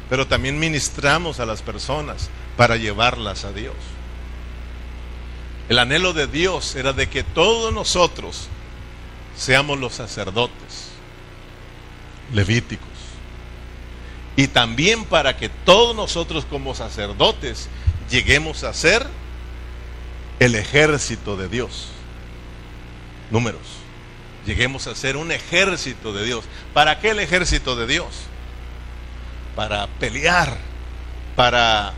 [0.09, 3.75] pero también ministramos a las personas para llevarlas a Dios.
[5.71, 8.49] El anhelo de Dios era de que todos nosotros
[9.37, 10.89] seamos los sacerdotes
[12.33, 12.89] levíticos.
[14.35, 17.69] Y también para que todos nosotros como sacerdotes
[18.09, 19.07] lleguemos a ser
[20.39, 21.87] el ejército de Dios.
[23.29, 23.61] Números.
[24.45, 26.43] Lleguemos a ser un ejército de Dios.
[26.73, 28.07] ¿Para qué el ejército de Dios?
[29.55, 30.57] Para pelear,
[31.37, 31.93] para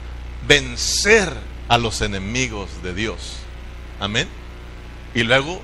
[0.48, 1.34] vencer
[1.70, 3.38] a los enemigos de Dios.
[4.00, 4.28] Amén.
[5.14, 5.62] Y luego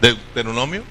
[0.00, 0.84] Deuteronomio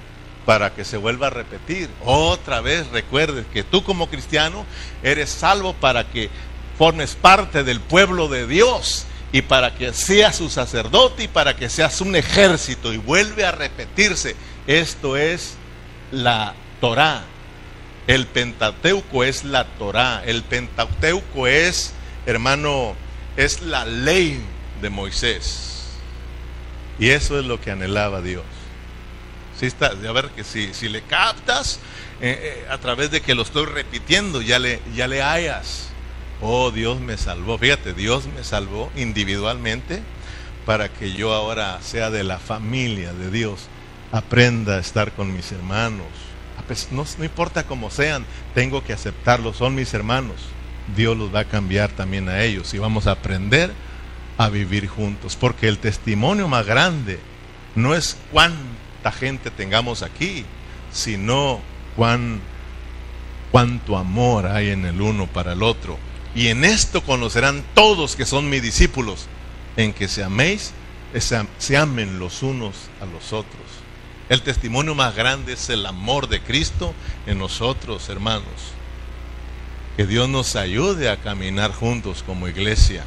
[0.45, 1.89] para que se vuelva a repetir.
[2.05, 4.65] Otra vez recuerdes que tú como cristiano
[5.03, 6.29] eres salvo para que
[6.77, 11.69] formes parte del pueblo de Dios y para que seas su sacerdote y para que
[11.69, 14.37] seas un ejército y vuelve a repetirse.
[14.67, 15.55] Esto es
[16.11, 17.23] la Torá.
[18.07, 20.23] El Pentateuco es la Torá.
[20.25, 21.93] El Pentateuco es,
[22.25, 22.95] hermano,
[23.35, 24.41] es la ley
[24.81, 25.76] de Moisés.
[26.99, 28.43] Y eso es lo que anhelaba Dios.
[29.59, 31.79] Si está, a ver que si, si le captas
[32.21, 35.89] eh, eh, a través de que lo estoy repitiendo, ya le, ya le hayas.
[36.41, 37.57] Oh, Dios me salvó.
[37.57, 40.01] Fíjate, Dios me salvó individualmente
[40.65, 43.67] para que yo ahora sea de la familia de Dios.
[44.11, 46.07] Aprenda a estar con mis hermanos.
[46.91, 49.57] No, no importa cómo sean, tengo que aceptarlos.
[49.57, 50.35] Son mis hermanos.
[50.95, 53.73] Dios los va a cambiar también a ellos y vamos a aprender
[54.37, 55.35] a vivir juntos.
[55.35, 57.19] Porque el testimonio más grande
[57.75, 58.77] no es cuán
[59.11, 60.45] gente tengamos aquí,
[60.91, 61.59] sino
[61.95, 62.39] cuán,
[63.51, 65.97] cuánto amor hay en el uno para el otro.
[66.35, 69.27] Y en esto conocerán todos que son mis discípulos,
[69.75, 70.73] en que se améis,
[71.57, 73.61] se amen los unos a los otros.
[74.29, 76.93] El testimonio más grande es el amor de Cristo
[77.25, 78.73] en nosotros, hermanos.
[79.95, 83.03] Que Dios nos ayude a caminar juntos como iglesia.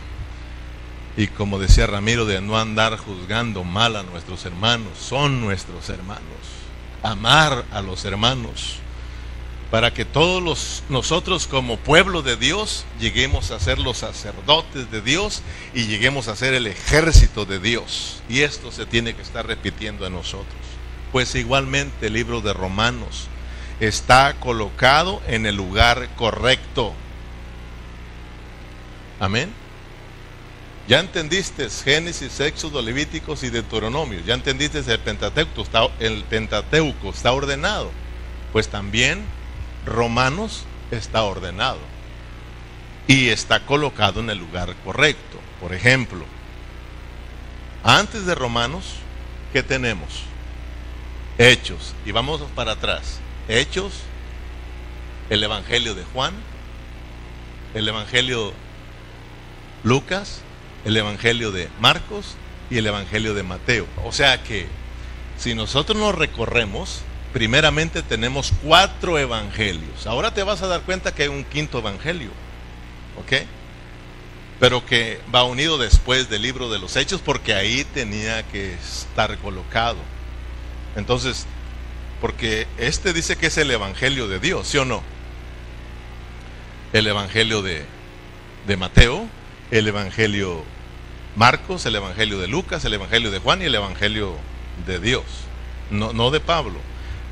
[1.17, 6.23] Y como decía Ramiro, de no andar juzgando mal a nuestros hermanos, son nuestros hermanos.
[7.03, 8.77] Amar a los hermanos.
[9.71, 15.01] Para que todos los, nosotros como pueblo de Dios lleguemos a ser los sacerdotes de
[15.01, 15.43] Dios
[15.75, 18.23] y lleguemos a ser el ejército de Dios.
[18.29, 20.59] Y esto se tiene que estar repitiendo a nosotros.
[21.13, 23.29] Pues igualmente el libro de Romanos
[23.79, 26.93] está colocado en el lugar correcto.
[29.21, 29.60] Amén.
[30.91, 34.19] Ya entendiste Génesis, Éxodo, Levíticos y Deuteronomio.
[34.27, 37.93] Ya entendiste el Pentateuco, está, el Pentateuco está ordenado.
[38.53, 39.25] Pues también
[39.87, 41.79] Romanos está ordenado.
[43.07, 45.39] Y está colocado en el lugar correcto.
[45.61, 46.25] Por ejemplo,
[47.85, 48.97] antes de Romanos,
[49.53, 50.25] ¿qué tenemos?
[51.39, 51.95] Hechos.
[52.05, 53.21] Y vamos para atrás.
[53.47, 53.93] Hechos,
[55.29, 56.35] el Evangelio de Juan,
[57.75, 58.53] el Evangelio
[59.85, 60.43] Lucas,
[60.85, 62.37] el Evangelio de Marcos
[62.71, 63.87] y el Evangelio de Mateo.
[64.05, 64.67] O sea que
[65.39, 70.07] si nosotros nos recorremos, primeramente tenemos cuatro evangelios.
[70.07, 72.31] Ahora te vas a dar cuenta que hay un quinto evangelio,
[73.19, 73.47] ¿ok?
[74.59, 79.39] Pero que va unido después del libro de los Hechos porque ahí tenía que estar
[79.39, 79.99] colocado.
[80.97, 81.47] Entonces,
[82.21, 85.03] porque este dice que es el evangelio de Dios, ¿sí o no?
[86.93, 87.85] El evangelio de,
[88.67, 89.27] de Mateo,
[89.71, 90.65] el Evangelio
[91.37, 94.37] Marcos, el Evangelio de Lucas, el Evangelio de Juan y el Evangelio
[94.87, 95.25] de Dios.
[95.91, 96.79] No, no de Pablo,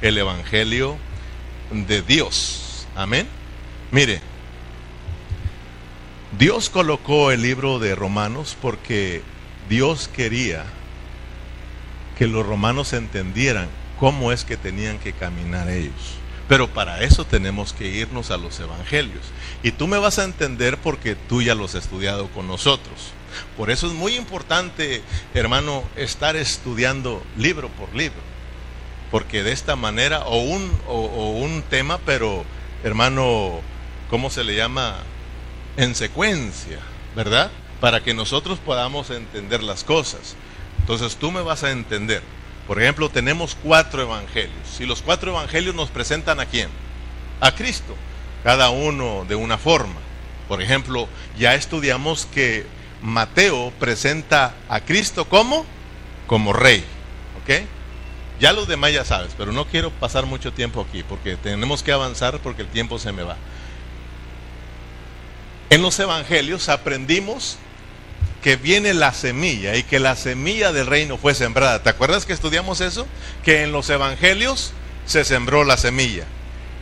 [0.02, 0.96] el Evangelio
[1.70, 2.86] de Dios.
[2.94, 3.28] Amén.
[3.90, 4.20] Mire,
[6.38, 9.22] Dios colocó el libro de Romanos porque
[9.68, 10.64] Dios quería
[12.16, 16.17] que los romanos entendieran cómo es que tenían que caminar ellos.
[16.48, 19.24] Pero para eso tenemos que irnos a los evangelios.
[19.62, 23.12] Y tú me vas a entender porque tú ya los has estudiado con nosotros.
[23.56, 25.02] Por eso es muy importante,
[25.34, 28.20] hermano, estar estudiando libro por libro.
[29.10, 32.44] Porque de esta manera, o un, o, un tema, pero
[32.82, 33.60] hermano,
[34.08, 34.96] ¿cómo se le llama?
[35.76, 36.78] En secuencia,
[37.14, 37.50] ¿verdad?
[37.80, 40.34] Para que nosotros podamos entender las cosas.
[40.80, 42.22] Entonces tú me vas a entender.
[42.68, 44.78] Por ejemplo, tenemos cuatro evangelios.
[44.78, 46.68] Y los cuatro evangelios nos presentan a quién?
[47.40, 47.96] A Cristo.
[48.44, 49.96] Cada uno de una forma.
[50.46, 52.66] Por ejemplo, ya estudiamos que
[53.02, 55.66] Mateo presenta a Cristo como
[56.28, 56.84] como rey,
[57.42, 57.64] ¿ok?
[58.38, 61.90] Ya los demás ya sabes, pero no quiero pasar mucho tiempo aquí porque tenemos que
[61.90, 63.36] avanzar porque el tiempo se me va.
[65.70, 67.58] En los evangelios aprendimos
[68.42, 71.82] que viene la semilla y que la semilla del reino fue sembrada.
[71.82, 73.06] ¿Te acuerdas que estudiamos eso?
[73.44, 74.72] Que en los evangelios
[75.06, 76.24] se sembró la semilla.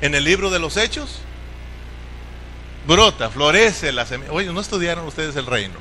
[0.00, 1.20] En el libro de los hechos
[2.86, 4.32] brota, florece la semilla.
[4.32, 5.74] Oye, ¿no estudiaron ustedes el reino?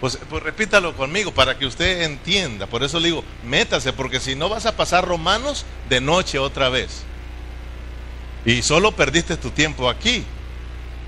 [0.00, 2.66] Pues, pues repítalo conmigo para que usted entienda.
[2.66, 6.68] Por eso le digo, métase, porque si no vas a pasar romanos de noche otra
[6.68, 7.02] vez.
[8.44, 10.24] Y solo perdiste tu tiempo aquí.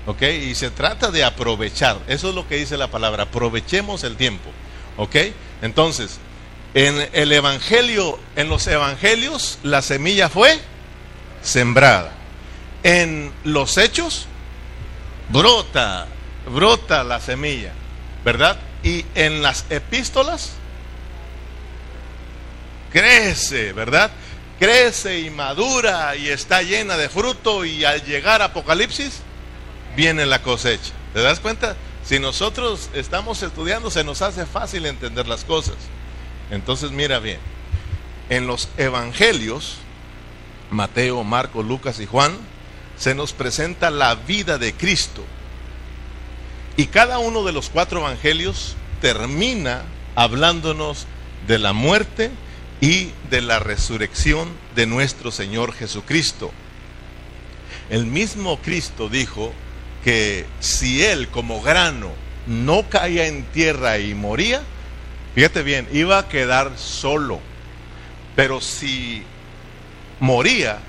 [0.05, 0.21] ¿Ok?
[0.21, 1.97] Y se trata de aprovechar.
[2.07, 3.23] Eso es lo que dice la palabra.
[3.23, 4.49] Aprovechemos el tiempo.
[4.97, 5.15] ¿Ok?
[5.61, 6.19] Entonces,
[6.73, 10.59] en el Evangelio, en los Evangelios, la semilla fue
[11.41, 12.11] sembrada.
[12.83, 14.27] En los hechos,
[15.29, 16.07] brota,
[16.45, 17.71] brota la semilla.
[18.25, 18.57] ¿Verdad?
[18.83, 20.51] y en las epístolas
[22.91, 24.11] crece, ¿verdad?
[24.59, 29.21] Crece y madura y está llena de fruto y al llegar a Apocalipsis
[29.95, 30.91] viene la cosecha.
[31.13, 31.75] ¿Te das cuenta?
[32.03, 35.75] Si nosotros estamos estudiando se nos hace fácil entender las cosas.
[36.51, 37.39] Entonces mira bien,
[38.29, 39.77] en los evangelios,
[40.69, 42.35] Mateo, Marco, Lucas y Juan,
[42.97, 45.23] se nos presenta la vida de Cristo
[46.75, 49.83] y cada uno de los cuatro evangelios termina
[50.15, 51.05] hablándonos
[51.47, 52.31] de la muerte
[52.81, 56.51] y de la resurrección de nuestro Señor Jesucristo.
[57.89, 59.53] El mismo Cristo dijo
[60.03, 62.11] que si Él como grano
[62.45, 64.61] no caía en tierra y moría,
[65.35, 67.39] fíjate bien, iba a quedar solo.
[68.35, 69.23] Pero si
[70.19, 70.79] moría,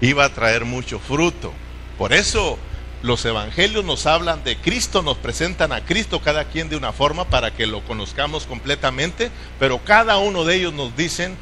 [0.00, 1.52] iba a traer mucho fruto.
[1.98, 2.58] Por eso
[3.02, 7.26] los evangelios nos hablan de Cristo, nos presentan a Cristo cada quien de una forma
[7.26, 11.36] para que lo conozcamos completamente, pero cada uno de ellos nos dicen,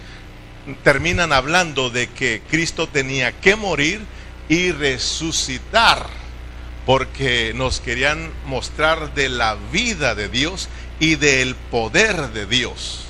[0.83, 4.00] terminan hablando de que Cristo tenía que morir
[4.48, 6.07] y resucitar,
[6.87, 10.68] porque nos querían mostrar de la vida de Dios
[11.01, 13.01] y del poder de Dios.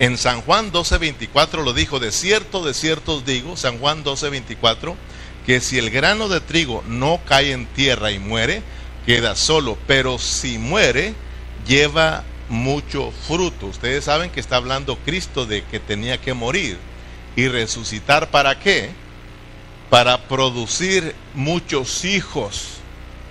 [0.00, 4.94] En San Juan 12:24 lo dijo, de cierto, de cierto digo, San Juan 12:24,
[5.46, 8.62] que si el grano de trigo no cae en tierra y muere,
[9.06, 11.14] queda solo, pero si muere,
[11.66, 13.66] lleva mucho fruto.
[13.66, 16.78] Ustedes saben que está hablando Cristo de que tenía que morir
[17.36, 18.90] y resucitar para qué?
[19.90, 22.78] Para producir muchos hijos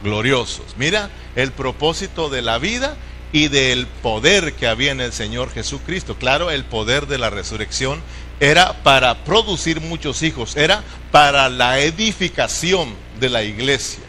[0.04, 0.76] gloriosos.
[0.78, 2.96] Mira el propósito de la vida
[3.32, 6.16] y del poder que había en el Señor Jesucristo.
[6.16, 8.02] Claro, el poder de la resurrección
[8.40, 14.04] era para producir muchos hijos, era para la edificación de la iglesia.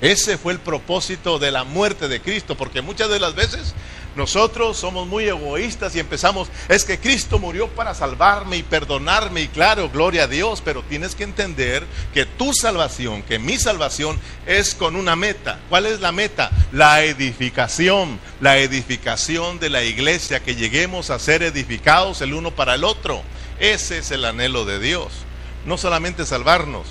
[0.00, 3.74] Ese fue el propósito de la muerte de Cristo, porque muchas de las veces
[4.18, 9.48] nosotros somos muy egoístas y empezamos, es que Cristo murió para salvarme y perdonarme y
[9.48, 14.74] claro, gloria a Dios, pero tienes que entender que tu salvación, que mi salvación es
[14.74, 15.60] con una meta.
[15.68, 16.50] ¿Cuál es la meta?
[16.72, 22.74] La edificación, la edificación de la iglesia, que lleguemos a ser edificados el uno para
[22.74, 23.22] el otro.
[23.60, 25.12] Ese es el anhelo de Dios.
[25.64, 26.88] No solamente salvarnos,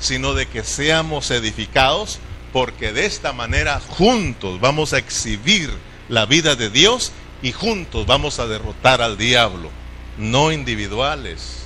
[0.00, 2.20] sino de que seamos edificados,
[2.54, 5.70] porque de esta manera juntos vamos a exhibir
[6.08, 9.70] la vida de Dios y juntos vamos a derrotar al diablo,
[10.16, 11.64] no individuales,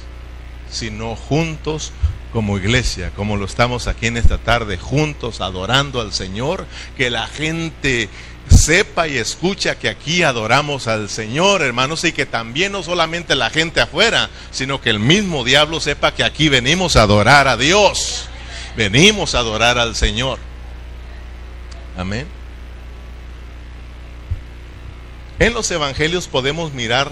[0.70, 1.92] sino juntos
[2.32, 6.66] como iglesia, como lo estamos aquí en esta tarde, juntos adorando al Señor,
[6.96, 8.08] que la gente
[8.48, 13.50] sepa y escucha que aquí adoramos al Señor, hermanos, y que también no solamente la
[13.50, 18.24] gente afuera, sino que el mismo diablo sepa que aquí venimos a adorar a Dios,
[18.76, 20.38] venimos a adorar al Señor.
[21.96, 22.41] Amén.
[25.38, 27.10] En los evangelios podemos mirar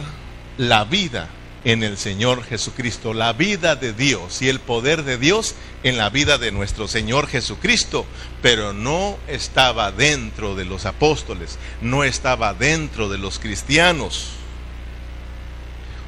[0.59, 1.29] la vida
[1.65, 6.11] en el Señor Jesucristo, la vida de Dios y el poder de Dios en la
[6.11, 8.07] vida de nuestro Señor Jesucristo,
[8.43, 14.29] pero no estaba dentro de los apóstoles, no estaba dentro de los cristianos.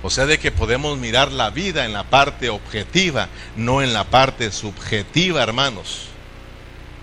[0.02, 4.04] O sea, de que podemos mirar la vida en la parte objetiva, no en la
[4.04, 6.06] parte subjetiva, hermanos.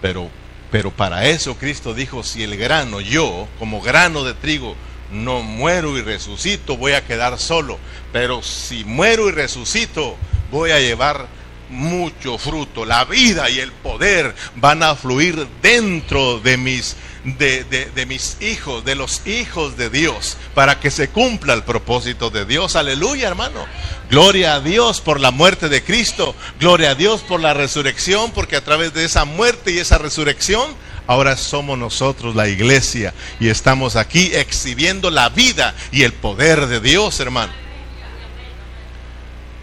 [0.02, 0.30] Pero,
[0.70, 4.76] pero para eso Cristo dijo, si el grano, yo, como grano de trigo,
[5.12, 7.80] no muero y resucito, voy a quedar solo.
[8.12, 10.16] Pero si muero y resucito,
[10.52, 11.28] voy a llevar
[11.70, 12.86] mucho fruto.
[12.86, 18.84] La vida y el poder van a fluir dentro de mis, de, de, mis hijos,
[18.86, 22.76] de los hijos de Dios, para que se cumpla el propósito de Dios.
[22.76, 23.66] Aleluya, hermano.
[24.10, 26.36] Gloria a Dios por la muerte de Cristo.
[26.60, 30.89] Gloria a Dios por la resurrección, porque a través de esa muerte y esa resurrección
[31.10, 36.80] Ahora somos nosotros la iglesia y estamos aquí exhibiendo la vida y el poder de
[36.80, 37.52] Dios, hermano.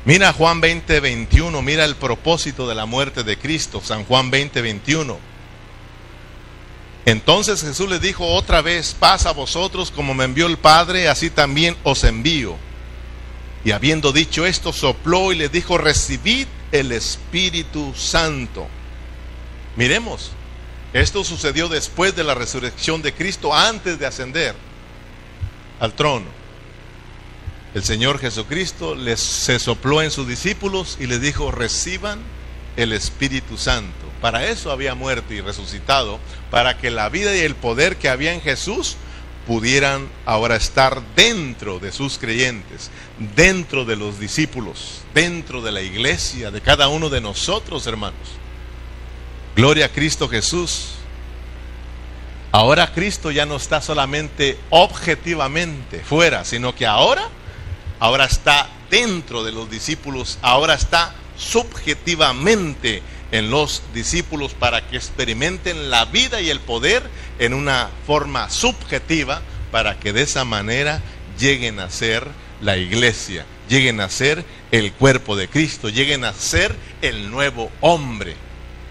[0.04, 4.60] Mira Juan 20, 21, mira el propósito de la muerte de Cristo, San Juan 20,
[4.60, 5.18] 21.
[7.04, 11.30] Entonces Jesús les dijo otra vez, pasa a vosotros como me envió el Padre, así
[11.30, 12.56] también os envío.
[13.64, 18.66] Y habiendo dicho esto, sopló y les dijo, recibid el Espíritu Santo.
[19.76, 20.32] Miremos,
[20.96, 24.54] esto sucedió después de la resurrección de Cristo, antes de ascender
[25.78, 26.26] al trono.
[27.74, 32.20] El Señor Jesucristo les se sopló en sus discípulos y les dijo, reciban
[32.76, 34.06] el Espíritu Santo.
[34.22, 36.18] Para eso había muerto y resucitado,
[36.50, 38.96] para que la vida y el poder que había en Jesús
[39.46, 42.90] pudieran ahora estar dentro de sus creyentes,
[43.36, 48.45] dentro de los discípulos, dentro de la iglesia, de cada uno de nosotros, hermanos.
[49.56, 50.88] Gloria a Cristo Jesús.
[52.52, 57.30] Ahora Cristo ya no está solamente objetivamente fuera, sino que ahora,
[57.98, 63.02] ahora está dentro de los discípulos, ahora está subjetivamente
[63.32, 67.02] en los discípulos para que experimenten la vida y el poder
[67.38, 69.40] en una forma subjetiva,
[69.72, 71.00] para que de esa manera
[71.38, 72.28] lleguen a ser
[72.60, 78.36] la iglesia, lleguen a ser el cuerpo de Cristo, lleguen a ser el nuevo hombre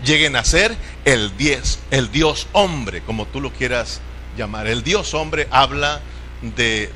[0.05, 3.99] lleguen a ser el, diez, el Dios hombre, como tú lo quieras
[4.37, 4.67] llamar.
[4.67, 6.01] El Dios hombre habla
[6.41, 6.89] de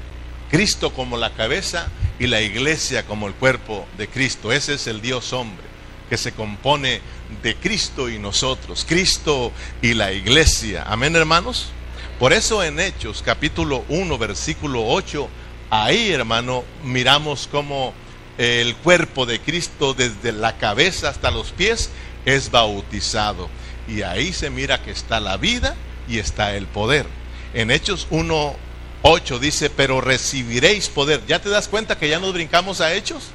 [0.49, 1.88] Cristo como la cabeza
[2.20, 4.51] y la iglesia como el cuerpo de Cristo.
[4.51, 5.66] Ese es el Dios hombre,
[6.10, 7.01] que se compone
[7.43, 9.51] de Cristo y nosotros, Cristo
[9.82, 10.84] y la iglesia.
[10.88, 11.72] Amén, hermanos.
[12.20, 15.30] Por eso en Hechos capítulo 1, versículo 8,
[15.70, 17.93] ahí, hermano, miramos cómo
[18.38, 21.89] el cuerpo de Cristo desde la cabeza hasta los pies
[22.26, 23.49] es bautizado.
[23.88, 25.76] Y ahí se mira que está la vida
[26.07, 27.05] y está el poder.
[27.53, 31.22] En Hechos 1.8 dice, pero recibiréis poder.
[31.28, 33.30] ¿Ya te das cuenta que ya nos brincamos a Hechos?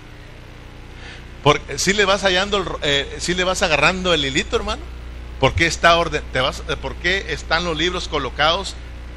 [1.43, 4.83] Porque si le vas hallando, eh, si le vas agarrando el hilito, hermano.
[5.41, 8.75] ¿Por qué, está orden, te vas, eh, ¿Por qué están los libros colocados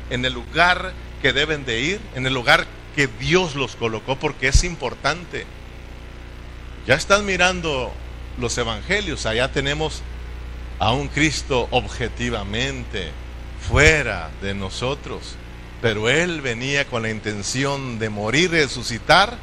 [0.10, 0.92] en el lugar
[1.22, 2.02] que deben de ir?
[2.16, 2.66] En el lugar
[2.96, 5.46] que Dios los colocó, porque es importante.
[6.86, 7.94] Ya estás mirando
[8.38, 10.02] los evangelios, allá tenemos
[10.80, 13.12] a un Cristo objetivamente
[13.68, 15.36] fuera de nosotros,
[15.82, 19.38] pero Él venía con la intención de morir y resucitar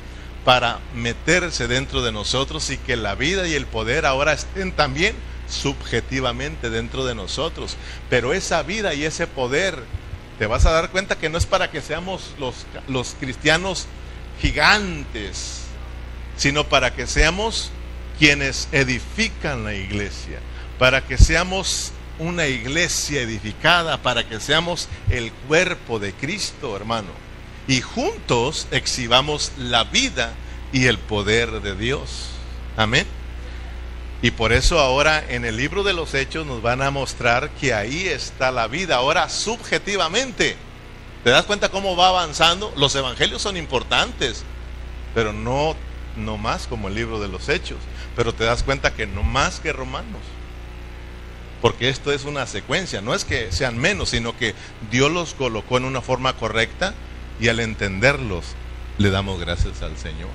[0.45, 5.15] para meterse dentro de nosotros y que la vida y el poder ahora estén también
[5.49, 7.77] subjetivamente dentro de nosotros.
[8.11, 9.83] Pero esa vida y ese poder,
[10.39, 13.87] te vas a dar cuenta que no es para que seamos los, los cristianos
[14.41, 15.63] gigantes,
[16.37, 17.71] sino para que seamos
[18.19, 20.41] quienes edifican la iglesia,
[20.79, 27.09] para que seamos una iglesia edificada, para que seamos el cuerpo de Cristo, hermano.
[27.67, 30.35] Y juntos exhibamos la vida
[30.73, 32.29] y el poder de Dios.
[32.77, 33.07] Amén.
[34.23, 37.75] Y por eso ahora en el libro de los hechos nos van a mostrar que
[37.75, 40.57] ahí está la vida, ahora subjetivamente.
[41.23, 42.73] ¿Te das cuenta cómo va avanzando?
[42.77, 44.45] Los evangelios son importantes,
[45.15, 45.77] pero no,
[46.17, 47.79] no más como el libro de los hechos.
[48.17, 50.23] Pero te das cuenta que no más que romanos.
[51.61, 54.55] Porque esto es una secuencia, no es que sean menos, sino que
[54.91, 56.93] Dios los colocó en una forma correcta
[57.41, 58.45] y al entenderlos
[58.99, 60.29] le damos gracias al Señor.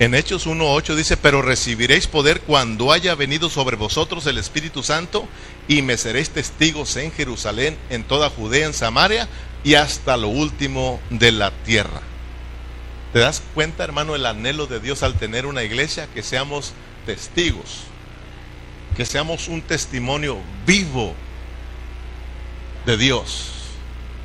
[0.00, 5.28] En Hechos 1.8 dice, pero recibiréis poder cuando haya venido sobre vosotros el Espíritu Santo
[5.66, 9.28] y me seréis testigos en Jerusalén, en toda Judea, en Samaria
[9.64, 12.00] y hasta lo último de la tierra.
[13.12, 16.08] ¿Te das cuenta, hermano, el anhelo de Dios al tener una iglesia?
[16.12, 16.72] Que seamos
[17.06, 17.84] testigos,
[18.96, 21.14] que seamos un testimonio vivo
[22.84, 23.52] de Dios.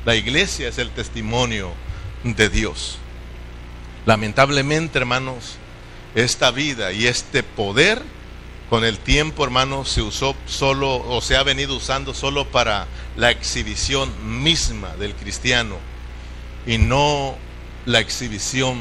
[0.04, 1.72] La iglesia es el testimonio
[2.24, 2.98] de Dios.
[4.04, 5.56] Lamentablemente, hermanos,
[6.14, 8.02] esta vida y este poder
[8.68, 13.30] con el tiempo, hermanos, se usó solo o se ha venido usando solo para la
[13.30, 15.76] exhibición misma del cristiano
[16.66, 17.36] y no
[17.86, 18.78] la exhibición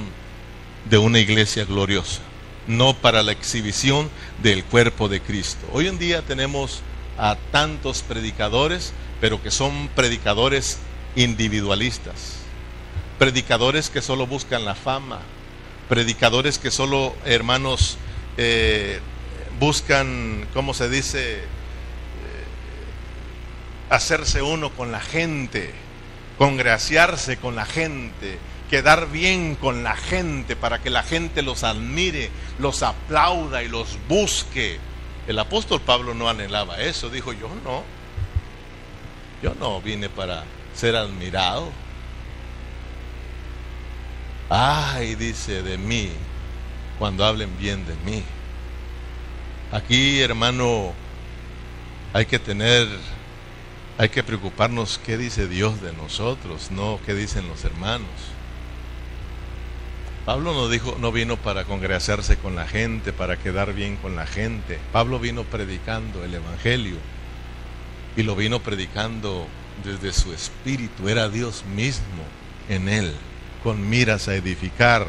[0.90, 2.22] de una iglesia gloriosa,
[2.68, 4.10] no para la exhibición
[4.42, 5.68] del cuerpo de Cristo.
[5.74, 6.82] Hoy en día tenemos
[7.18, 10.80] a tantos predicadores, pero que son predicadores
[11.16, 12.38] individualistas,
[13.20, 15.20] predicadores que solo buscan la fama,
[15.90, 17.98] predicadores que solo, hermanos,
[18.38, 19.00] eh,
[19.60, 21.36] buscan, ¿cómo se dice?
[21.36, 21.44] Eh,
[23.90, 25.72] hacerse uno con la gente,
[26.38, 28.40] congraciarse con la gente,
[28.74, 34.00] quedar bien con la gente para que la gente los admire, los aplauda y los
[34.10, 34.80] busque.
[35.28, 37.84] El apóstol Pablo no anhelaba eso, dijo yo no,
[39.44, 41.70] yo no vine para ser admirado.
[44.50, 46.10] Ay, dice de mí,
[46.98, 48.24] cuando hablen bien de mí.
[49.72, 50.94] Aquí, hermano,
[52.12, 52.88] hay que tener,
[54.00, 58.33] hay que preocuparnos qué dice Dios de nosotros, no qué dicen los hermanos.
[60.26, 64.26] Pablo no dijo, no vino para congraciarse con la gente, para quedar bien con la
[64.26, 64.80] gente.
[64.94, 66.96] Pablo vino predicando el evangelio
[68.16, 69.48] y lo vino predicando
[69.84, 72.24] desde su espíritu, era Dios mismo
[72.70, 73.12] en él,
[73.64, 75.08] con miras a edificar.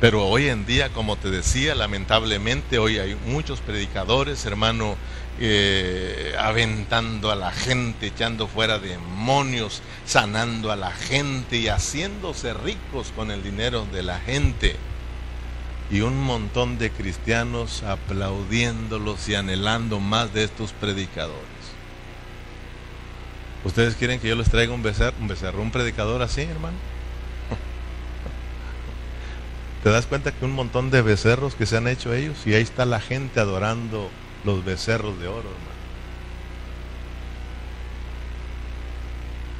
[0.00, 4.96] Pero hoy en día, como te decía, lamentablemente hoy hay muchos predicadores, hermano,
[5.40, 13.12] eh, aventando a la gente, echando fuera demonios, sanando a la gente y haciéndose ricos
[13.16, 14.76] con el dinero de la gente.
[15.90, 21.42] Y un montón de cristianos aplaudiéndolos y anhelando más de estos predicadores.
[23.64, 26.76] ¿Ustedes quieren que yo les traiga un un becerro, un predicador así, hermano?
[29.82, 32.62] ¿Te das cuenta que un montón de becerros que se han hecho ellos y ahí
[32.62, 34.10] está la gente adorando
[34.44, 35.74] los becerros de oro, hermano.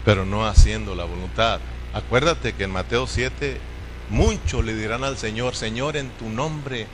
[0.04, 1.60] Pero no haciendo la voluntad.
[1.92, 3.58] Acuérdate que en Mateo 7
[4.10, 6.86] muchos le dirán al Señor, Señor, en tu nombre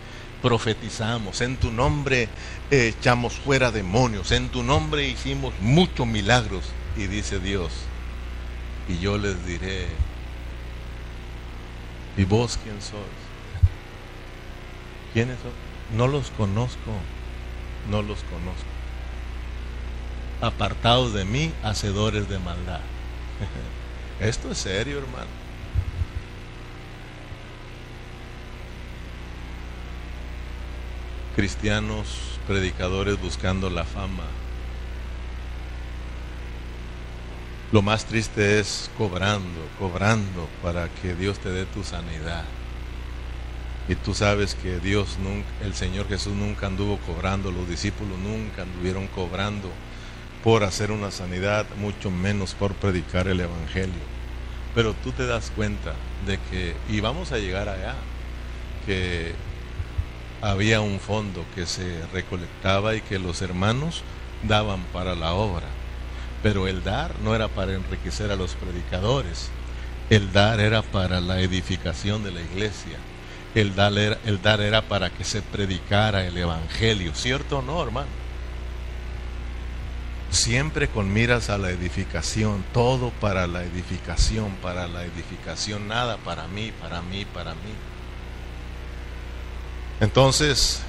[0.43, 2.29] profetizamos, en tu nombre
[2.71, 6.65] echamos fuera demonios, en tu nombre hicimos muchos milagros.
[6.97, 7.73] Y dice Dios,
[8.89, 9.87] y yo les diré,
[12.17, 13.03] ¿y vos quién sois?
[15.13, 15.97] ¿Quiénes son?
[15.97, 16.93] No los conozco
[17.91, 18.71] no los conozco.
[20.41, 22.81] Apartados de mí, hacedores de maldad.
[24.21, 25.41] Esto es serio, hermano.
[31.37, 34.25] Cristianos, predicadores buscando la fama.
[37.73, 42.45] Lo más triste es cobrando, cobrando para que Dios te dé tu sanidad.
[43.89, 48.63] Y tú sabes que Dios nunca, el Señor Jesús nunca anduvo cobrando, los discípulos nunca
[48.63, 49.71] anduvieron cobrando
[50.45, 54.21] por hacer una sanidad, mucho menos por predicar el Evangelio.
[54.75, 55.95] Pero tú te das cuenta
[56.27, 57.95] de que, y vamos a llegar allá,
[58.87, 59.33] que
[60.41, 64.03] había un fondo que se recolectaba y que los hermanos
[64.47, 65.67] daban para la obra.
[66.43, 69.51] Pero el dar no era para enriquecer a los predicadores,
[70.09, 72.97] el dar era para la edificación de la iglesia
[73.55, 78.09] el dar, era, para que se predicara el Evangelio, ¿cierto o no, hermano?
[80.31, 86.47] Siempre con miras a la edificación, todo para la edificación, para la edificación, nada para
[86.47, 87.73] mí, para mí, para mí.
[90.01, 90.83] Entonces,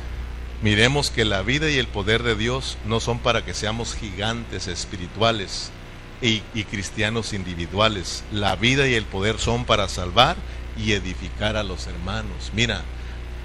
[0.62, 4.68] miremos que la vida y el poder de Dios no son para que seamos gigantes
[4.68, 5.72] espirituales
[6.22, 8.24] y cristianos individuales.
[8.32, 10.38] La vida y el poder son para salvar
[10.78, 12.52] y edificar a los hermanos.
[12.54, 12.82] Mira,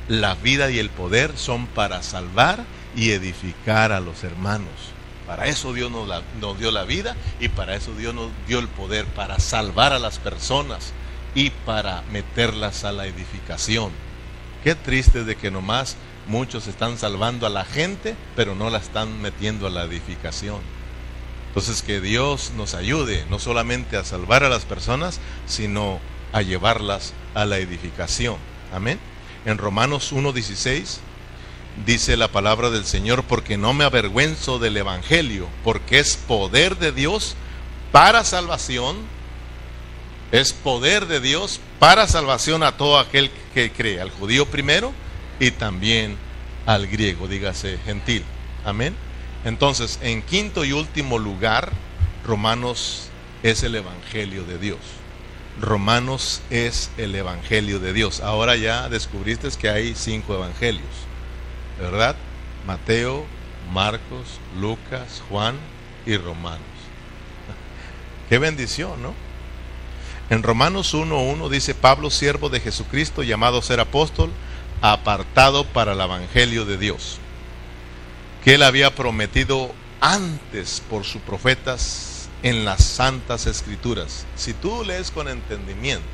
[0.08, 2.64] la vida y el poder son para salvar
[2.94, 4.70] y edificar a los hermanos.
[5.26, 9.06] Para eso Dios nos, dio la vida y para eso Dios nos dio el poder,
[9.06, 10.92] para salvar a las personas
[11.34, 13.90] y para meterlas a la edificación.
[14.62, 15.96] Qué triste de que nomás
[16.28, 20.60] muchos están salvando a la gente, pero no la están metiendo a la edificación.
[21.48, 27.14] Entonces que Dios nos ayude no solamente a salvar a las personas, sino a llevarlas
[27.34, 28.36] a la edificación.
[28.72, 28.98] Amén.
[29.44, 30.98] En Romanos 1.16
[31.84, 36.92] dice la palabra del Señor, porque no me avergüenzo del Evangelio, porque es poder de
[36.92, 37.36] Dios
[37.92, 38.96] para salvación,
[40.32, 44.92] es poder de Dios para salvación a todo aquel que cree, al judío primero
[45.38, 46.16] y también
[46.64, 48.24] al griego, dígase gentil.
[48.64, 48.94] Amén.
[49.44, 51.70] Entonces, en quinto y último lugar,
[52.26, 53.08] Romanos
[53.42, 54.78] es el Evangelio de Dios.
[55.60, 58.20] Romanos es el Evangelio de Dios.
[58.20, 60.84] Ahora ya descubriste que hay cinco Evangelios,
[61.80, 62.14] ¿verdad?
[62.66, 63.24] Mateo,
[63.72, 65.56] Marcos, Lucas, Juan
[66.04, 66.60] y Romanos.
[68.28, 69.14] Qué bendición, ¿no?
[70.28, 74.30] En Romanos 1.1 dice Pablo, siervo de Jesucristo, llamado a ser apóstol,
[74.82, 77.18] apartado para el Evangelio de Dios,
[78.44, 82.15] que él había prometido antes por sus profetas
[82.46, 84.24] en las santas escrituras.
[84.36, 86.06] Si tú lees con entendimiento,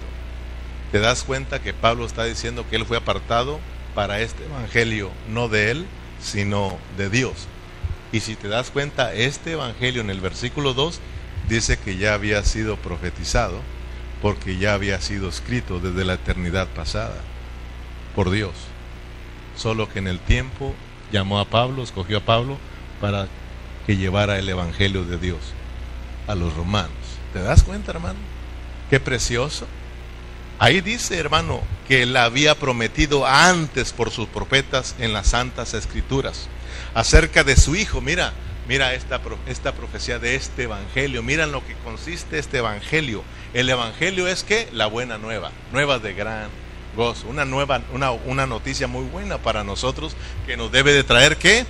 [0.91, 3.61] te das cuenta que Pablo está diciendo que él fue apartado
[3.95, 5.87] para este Evangelio, no de él,
[6.23, 7.49] sino de Dios.
[8.13, 11.01] Y si te das cuenta, este Evangelio en el versículo 2
[11.51, 13.61] dice que ya había sido profetizado
[14.23, 17.21] porque ya había sido escrito desde la eternidad pasada
[18.15, 18.55] por Dios.
[19.55, 20.75] Solo que en el tiempo
[21.13, 22.57] llamó a Pablo, escogió a Pablo
[23.03, 23.29] para
[23.87, 25.53] que llevara el Evangelio de Dios
[26.27, 26.91] a los romanos.
[27.33, 28.19] ¿Te das cuenta, hermano?
[28.91, 29.67] Qué precioso.
[30.59, 36.49] Ahí dice, hermano, que él había prometido antes por sus profetas en las santas escrituras
[36.95, 38.01] acerca de su hijo.
[38.01, 38.33] Mira,
[38.69, 41.23] mira esta, esta profecía de este evangelio.
[41.23, 43.25] Mira en lo que consiste este evangelio.
[43.55, 46.49] El evangelio es que la buena nueva, nueva de gran
[46.97, 50.15] gozo, una nueva, una, una noticia muy buena para nosotros
[50.47, 51.67] que nos debe de traer qué?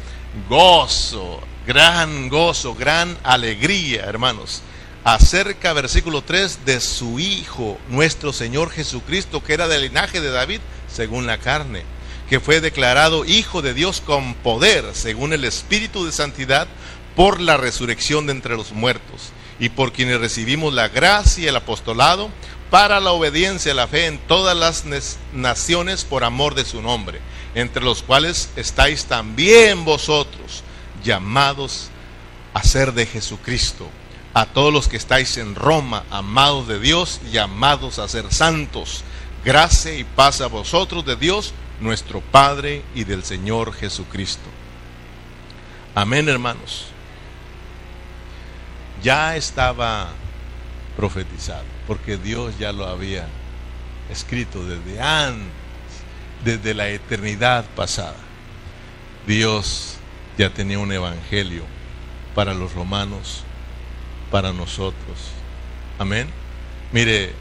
[0.49, 4.63] Gozo, gran gozo, gran alegría, hermanos.
[5.05, 10.61] Acerca, versículo 3, de su Hijo, nuestro Señor Jesucristo, que era del linaje de David,
[10.93, 11.83] según la carne,
[12.29, 16.69] que fue declarado Hijo de Dios con poder, según el Espíritu de Santidad,
[17.17, 21.57] por la resurrección de entre los muertos, y por quienes recibimos la gracia y el
[21.57, 22.31] apostolado,
[22.71, 24.85] para la obediencia y la fe en todas las
[25.33, 27.21] naciones por amor de su nombre,
[27.55, 30.63] entre los cuales estáis también vosotros
[31.03, 31.91] llamados
[32.55, 33.89] a ser de Jesucristo.
[34.35, 39.05] A todos los que estáis en Roma, amados de Dios, llamados a ser santos.
[39.45, 44.49] Gracia y paz a vosotros de Dios, nuestro Padre y del Señor Jesucristo.
[45.95, 46.87] Amén, hermanos.
[49.03, 50.09] Ya estaba
[50.97, 53.27] profetizado, porque Dios ya lo había
[54.11, 55.53] escrito desde antes,
[56.45, 58.17] desde la eternidad pasada.
[59.27, 59.92] Dios
[60.39, 61.65] ya tenía un evangelio
[62.35, 63.45] para los romanos,
[64.31, 65.33] para nosotros.
[65.99, 66.29] Amén.
[66.93, 67.33] Mire,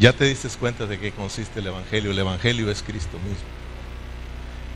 [0.00, 2.10] ya te diste cuenta de qué consiste el evangelio.
[2.10, 3.52] El evangelio es Cristo mismo.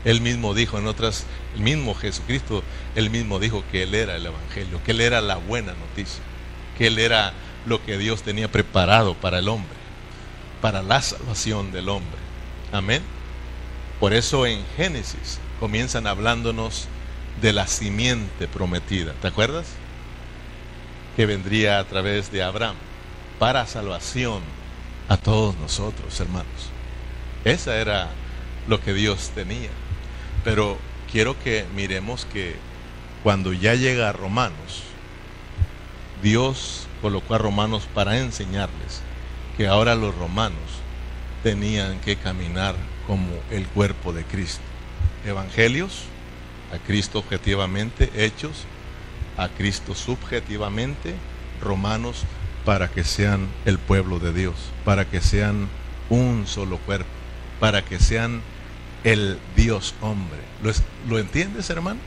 [0.05, 2.63] Él mismo dijo en otras, el mismo Jesucristo,
[2.95, 6.21] él mismo dijo que él era el evangelio, que él era la buena noticia,
[6.77, 7.33] que él era
[7.65, 9.75] lo que Dios tenía preparado para el hombre,
[10.61, 12.19] para la salvación del hombre.
[12.71, 13.01] Amén.
[13.99, 16.87] Por eso en Génesis comienzan hablándonos
[17.41, 19.13] de la simiente prometida.
[19.21, 19.67] ¿Te acuerdas?
[21.15, 22.75] Que vendría a través de Abraham
[23.39, 24.41] para salvación
[25.09, 26.71] a todos nosotros, hermanos.
[27.43, 28.09] Esa era
[28.67, 29.69] lo que Dios tenía.
[30.43, 30.77] Pero
[31.11, 32.55] quiero que miremos que
[33.23, 34.83] cuando ya llega a Romanos,
[36.21, 39.01] Dios colocó a Romanos para enseñarles
[39.55, 40.57] que ahora los romanos
[41.43, 44.66] tenían que caminar como el cuerpo de Cristo
[45.25, 46.03] evangelios,
[46.73, 48.65] a Cristo objetivamente, hechos,
[49.37, 51.15] a Cristo subjetivamente,
[51.61, 52.23] romanos,
[52.65, 55.69] para que sean el pueblo de Dios, para que sean
[56.09, 57.09] un solo cuerpo,
[57.59, 58.41] para que sean
[59.03, 60.39] el Dios hombre.
[60.61, 60.71] ¿Lo,
[61.07, 61.99] ¿Lo, entiendes, hermano?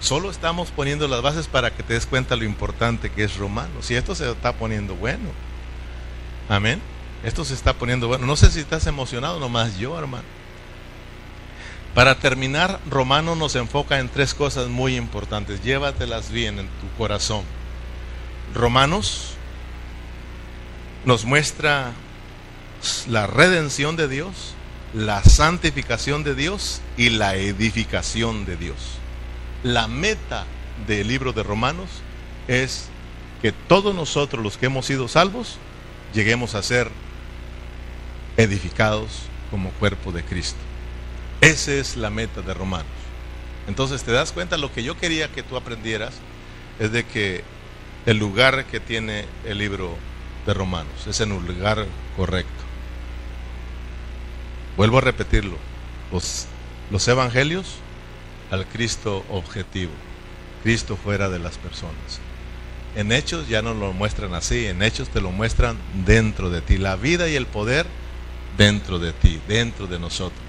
[0.00, 3.82] Solo estamos poniendo las bases para que te des cuenta lo importante que es romano.
[3.82, 5.30] Si esto se está poniendo bueno.
[6.48, 6.80] Amén.
[7.24, 8.26] Esto se está poniendo bueno.
[8.26, 10.24] No sé si estás emocionado, nomás yo, hermano.
[11.96, 15.62] Para terminar, Romano nos enfoca en tres cosas muy importantes.
[15.62, 17.42] Llévatelas bien en tu corazón.
[18.54, 19.30] Romanos
[21.06, 21.92] nos muestra
[23.08, 24.52] la redención de Dios,
[24.92, 28.76] la santificación de Dios y la edificación de Dios.
[29.62, 30.44] La meta
[30.86, 31.88] del libro de Romanos
[32.46, 32.90] es
[33.40, 35.56] que todos nosotros los que hemos sido salvos
[36.12, 36.90] lleguemos a ser
[38.36, 40.60] edificados como cuerpo de Cristo.
[41.40, 42.86] Esa es la meta de Romanos.
[43.68, 46.14] Entonces te das cuenta, lo que yo quería que tú aprendieras
[46.78, 47.42] es de que
[48.06, 49.96] el lugar que tiene el libro
[50.46, 51.84] de Romanos es en un lugar
[52.16, 52.50] correcto.
[54.76, 55.56] Vuelvo a repetirlo,
[56.12, 56.46] los,
[56.90, 57.76] los evangelios
[58.50, 59.92] al Cristo objetivo,
[60.62, 62.20] Cristo fuera de las personas.
[62.94, 65.76] En hechos ya no lo muestran así, en hechos te lo muestran
[66.06, 67.86] dentro de ti, la vida y el poder
[68.56, 70.45] dentro de ti, dentro de nosotros.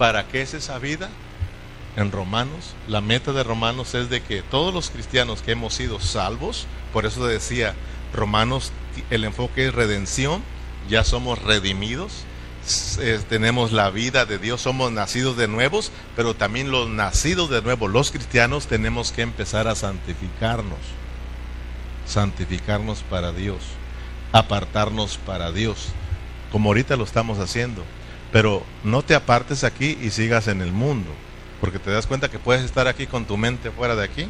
[0.00, 1.10] ¿Para qué es esa vida?
[1.94, 6.00] En Romanos, la meta de Romanos es de que todos los cristianos que hemos sido
[6.00, 7.74] salvos, por eso decía,
[8.14, 8.72] Romanos,
[9.10, 10.42] el enfoque es redención,
[10.88, 12.24] ya somos redimidos,
[13.28, 17.86] tenemos la vida de Dios, somos nacidos de nuevos, pero también los nacidos de nuevo,
[17.86, 20.78] los cristianos, tenemos que empezar a santificarnos,
[22.06, 23.58] santificarnos para Dios,
[24.32, 25.88] apartarnos para Dios,
[26.50, 27.84] como ahorita lo estamos haciendo.
[28.32, 31.10] Pero no te apartes aquí y sigas en el mundo,
[31.60, 34.28] porque te das cuenta que puedes estar aquí con tu mente fuera de aquí.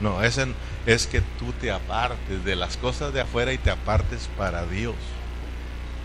[0.00, 0.40] No, es,
[0.86, 4.94] es que tú te apartes de las cosas de afuera y te apartes para Dios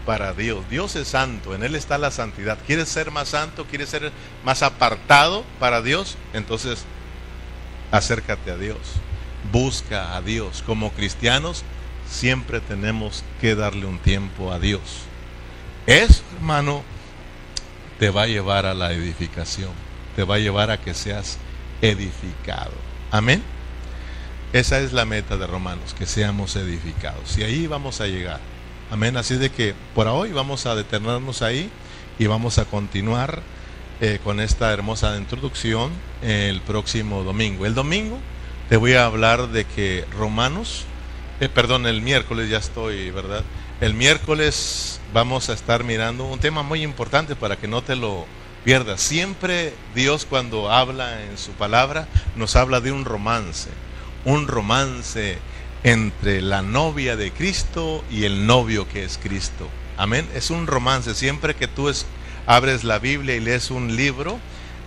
[0.07, 0.63] para Dios.
[0.69, 2.57] Dios es santo, en Él está la santidad.
[2.65, 3.65] ¿Quieres ser más santo?
[3.65, 4.13] ¿Quieres ser
[4.45, 6.15] más apartado para Dios?
[6.33, 6.85] Entonces,
[7.91, 8.77] acércate a Dios.
[9.51, 10.63] Busca a Dios.
[10.65, 11.65] Como cristianos,
[12.09, 15.01] siempre tenemos que darle un tiempo a Dios.
[15.87, 16.83] Eso, hermano,
[17.99, 19.71] te va a llevar a la edificación.
[20.15, 21.37] Te va a llevar a que seas
[21.81, 22.73] edificado.
[23.11, 23.43] Amén.
[24.53, 27.37] Esa es la meta de Romanos, que seamos edificados.
[27.37, 28.39] Y ahí vamos a llegar.
[28.89, 29.17] Amén.
[29.17, 31.69] Así de que por hoy vamos a detenernos ahí
[32.17, 33.41] y vamos a continuar
[33.99, 35.91] eh, con esta hermosa introducción
[36.21, 37.65] el próximo domingo.
[37.65, 38.19] El domingo
[38.69, 40.85] te voy a hablar de que Romanos,
[41.39, 43.43] eh, perdón, el miércoles ya estoy, ¿verdad?
[43.79, 48.25] El miércoles vamos a estar mirando un tema muy importante para que no te lo
[48.65, 49.01] pierdas.
[49.01, 53.69] Siempre Dios cuando habla en su palabra nos habla de un romance,
[54.25, 55.37] un romance
[55.83, 59.69] entre la novia de Cristo y el novio que es Cristo.
[59.95, 60.27] Amén.
[60.33, 61.13] Es un romance.
[61.13, 61.93] Siempre que tú
[62.47, 64.39] abres la Biblia y lees un libro,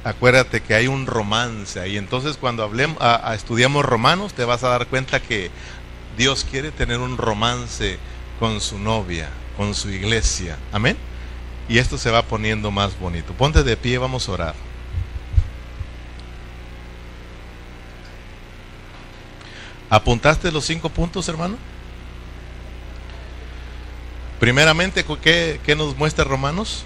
[0.03, 1.97] acuérdate que hay un romance ahí.
[1.97, 5.53] Entonces cuando hablemos, a, estudiamos Romanos, te vas a dar cuenta que
[6.19, 8.01] Dios quiere tener un romance
[8.41, 10.59] con su novia, con su iglesia.
[10.73, 10.97] Amén.
[11.69, 13.35] Y esto se va poniendo más bonito.
[13.35, 14.55] Ponte de pie, vamos a orar.
[19.91, 21.57] ¿Apuntaste los cinco puntos, hermano?
[24.41, 26.85] Primeramente, ¿qué, qué nos muestra Romanos?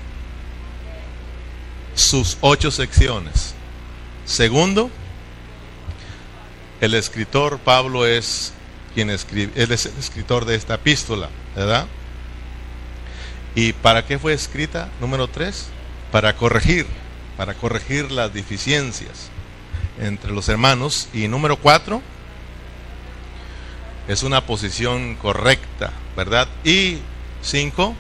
[1.95, 3.55] Sus ocho secciones.
[4.27, 4.91] Segundo,
[6.81, 8.53] el escritor Pablo es
[8.95, 11.87] quien escribe, él es el escritor de esta epístola, ¿verdad?
[13.55, 14.89] ¿Y para qué fue escrita?
[15.01, 15.67] Número tres,
[16.11, 16.87] para corregir,
[17.37, 19.29] para corregir las deficiencias
[20.01, 21.09] entre los hermanos.
[21.13, 22.03] Y número cuatro,
[24.09, 26.49] es una posición correcta, ¿verdad?
[26.65, 26.99] Y
[27.43, 27.95] cinco,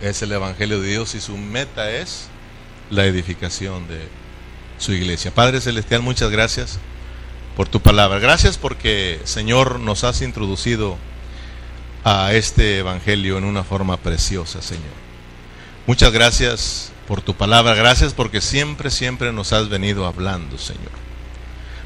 [0.00, 2.28] es el Evangelio de Dios y su meta es
[2.90, 4.00] la edificación de
[4.78, 5.32] su iglesia.
[5.32, 6.78] Padre Celestial, muchas gracias
[7.56, 8.18] por tu palabra.
[8.18, 10.96] Gracias porque, Señor, nos has introducido
[12.04, 15.02] a este Evangelio en una forma preciosa, Señor.
[15.86, 17.74] Muchas gracias por tu palabra.
[17.74, 21.02] Gracias porque siempre, siempre nos has venido hablando, Señor.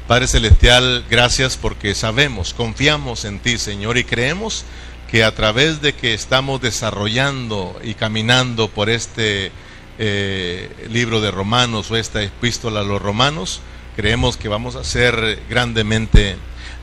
[0.07, 4.63] Padre Celestial, gracias porque sabemos, confiamos en ti, Señor, y creemos
[5.11, 9.51] que a través de que estamos desarrollando y caminando por este
[9.99, 13.59] eh, libro de Romanos o esta epístola a los romanos,
[13.97, 16.37] creemos que vamos a ser grandemente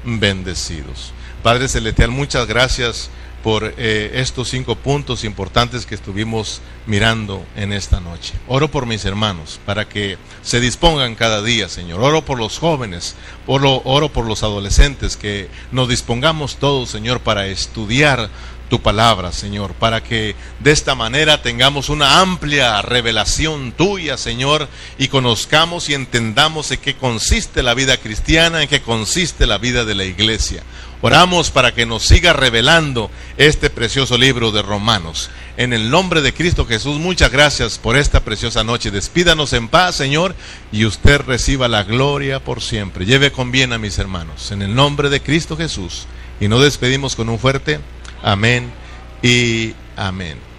[0.04, 1.12] bendecidos.
[1.44, 3.08] Padre Celestial, muchas gracias
[3.44, 8.32] por eh, estos cinco puntos importantes que estuvimos mirando en esta noche.
[8.48, 12.00] Oro por mis hermanos para que se dispongan cada día, Señor.
[12.00, 13.14] Oro por los jóvenes,
[13.46, 18.28] oro, oro por los adolescentes, que nos dispongamos todos, Señor, para estudiar
[18.68, 25.08] tu palabra, Señor, para que de esta manera tengamos una amplia revelación tuya, Señor, y
[25.08, 29.94] conozcamos y entendamos en qué consiste la vida cristiana, en qué consiste la vida de
[29.94, 30.62] la iglesia.
[31.02, 35.28] Oramos para que nos siga revelando este precioso libro de Romanos.
[35.58, 38.90] En el nombre de Cristo Jesús, muchas gracias por esta preciosa noche.
[38.90, 40.34] Despídanos en paz, Señor,
[40.72, 43.04] y usted reciba la gloria por siempre.
[43.04, 44.50] Lleve con bien a mis hermanos.
[44.50, 46.06] En el nombre de Cristo Jesús.
[46.40, 47.80] Y nos despedimos con un fuerte
[48.24, 48.72] amén
[49.22, 50.53] y amén.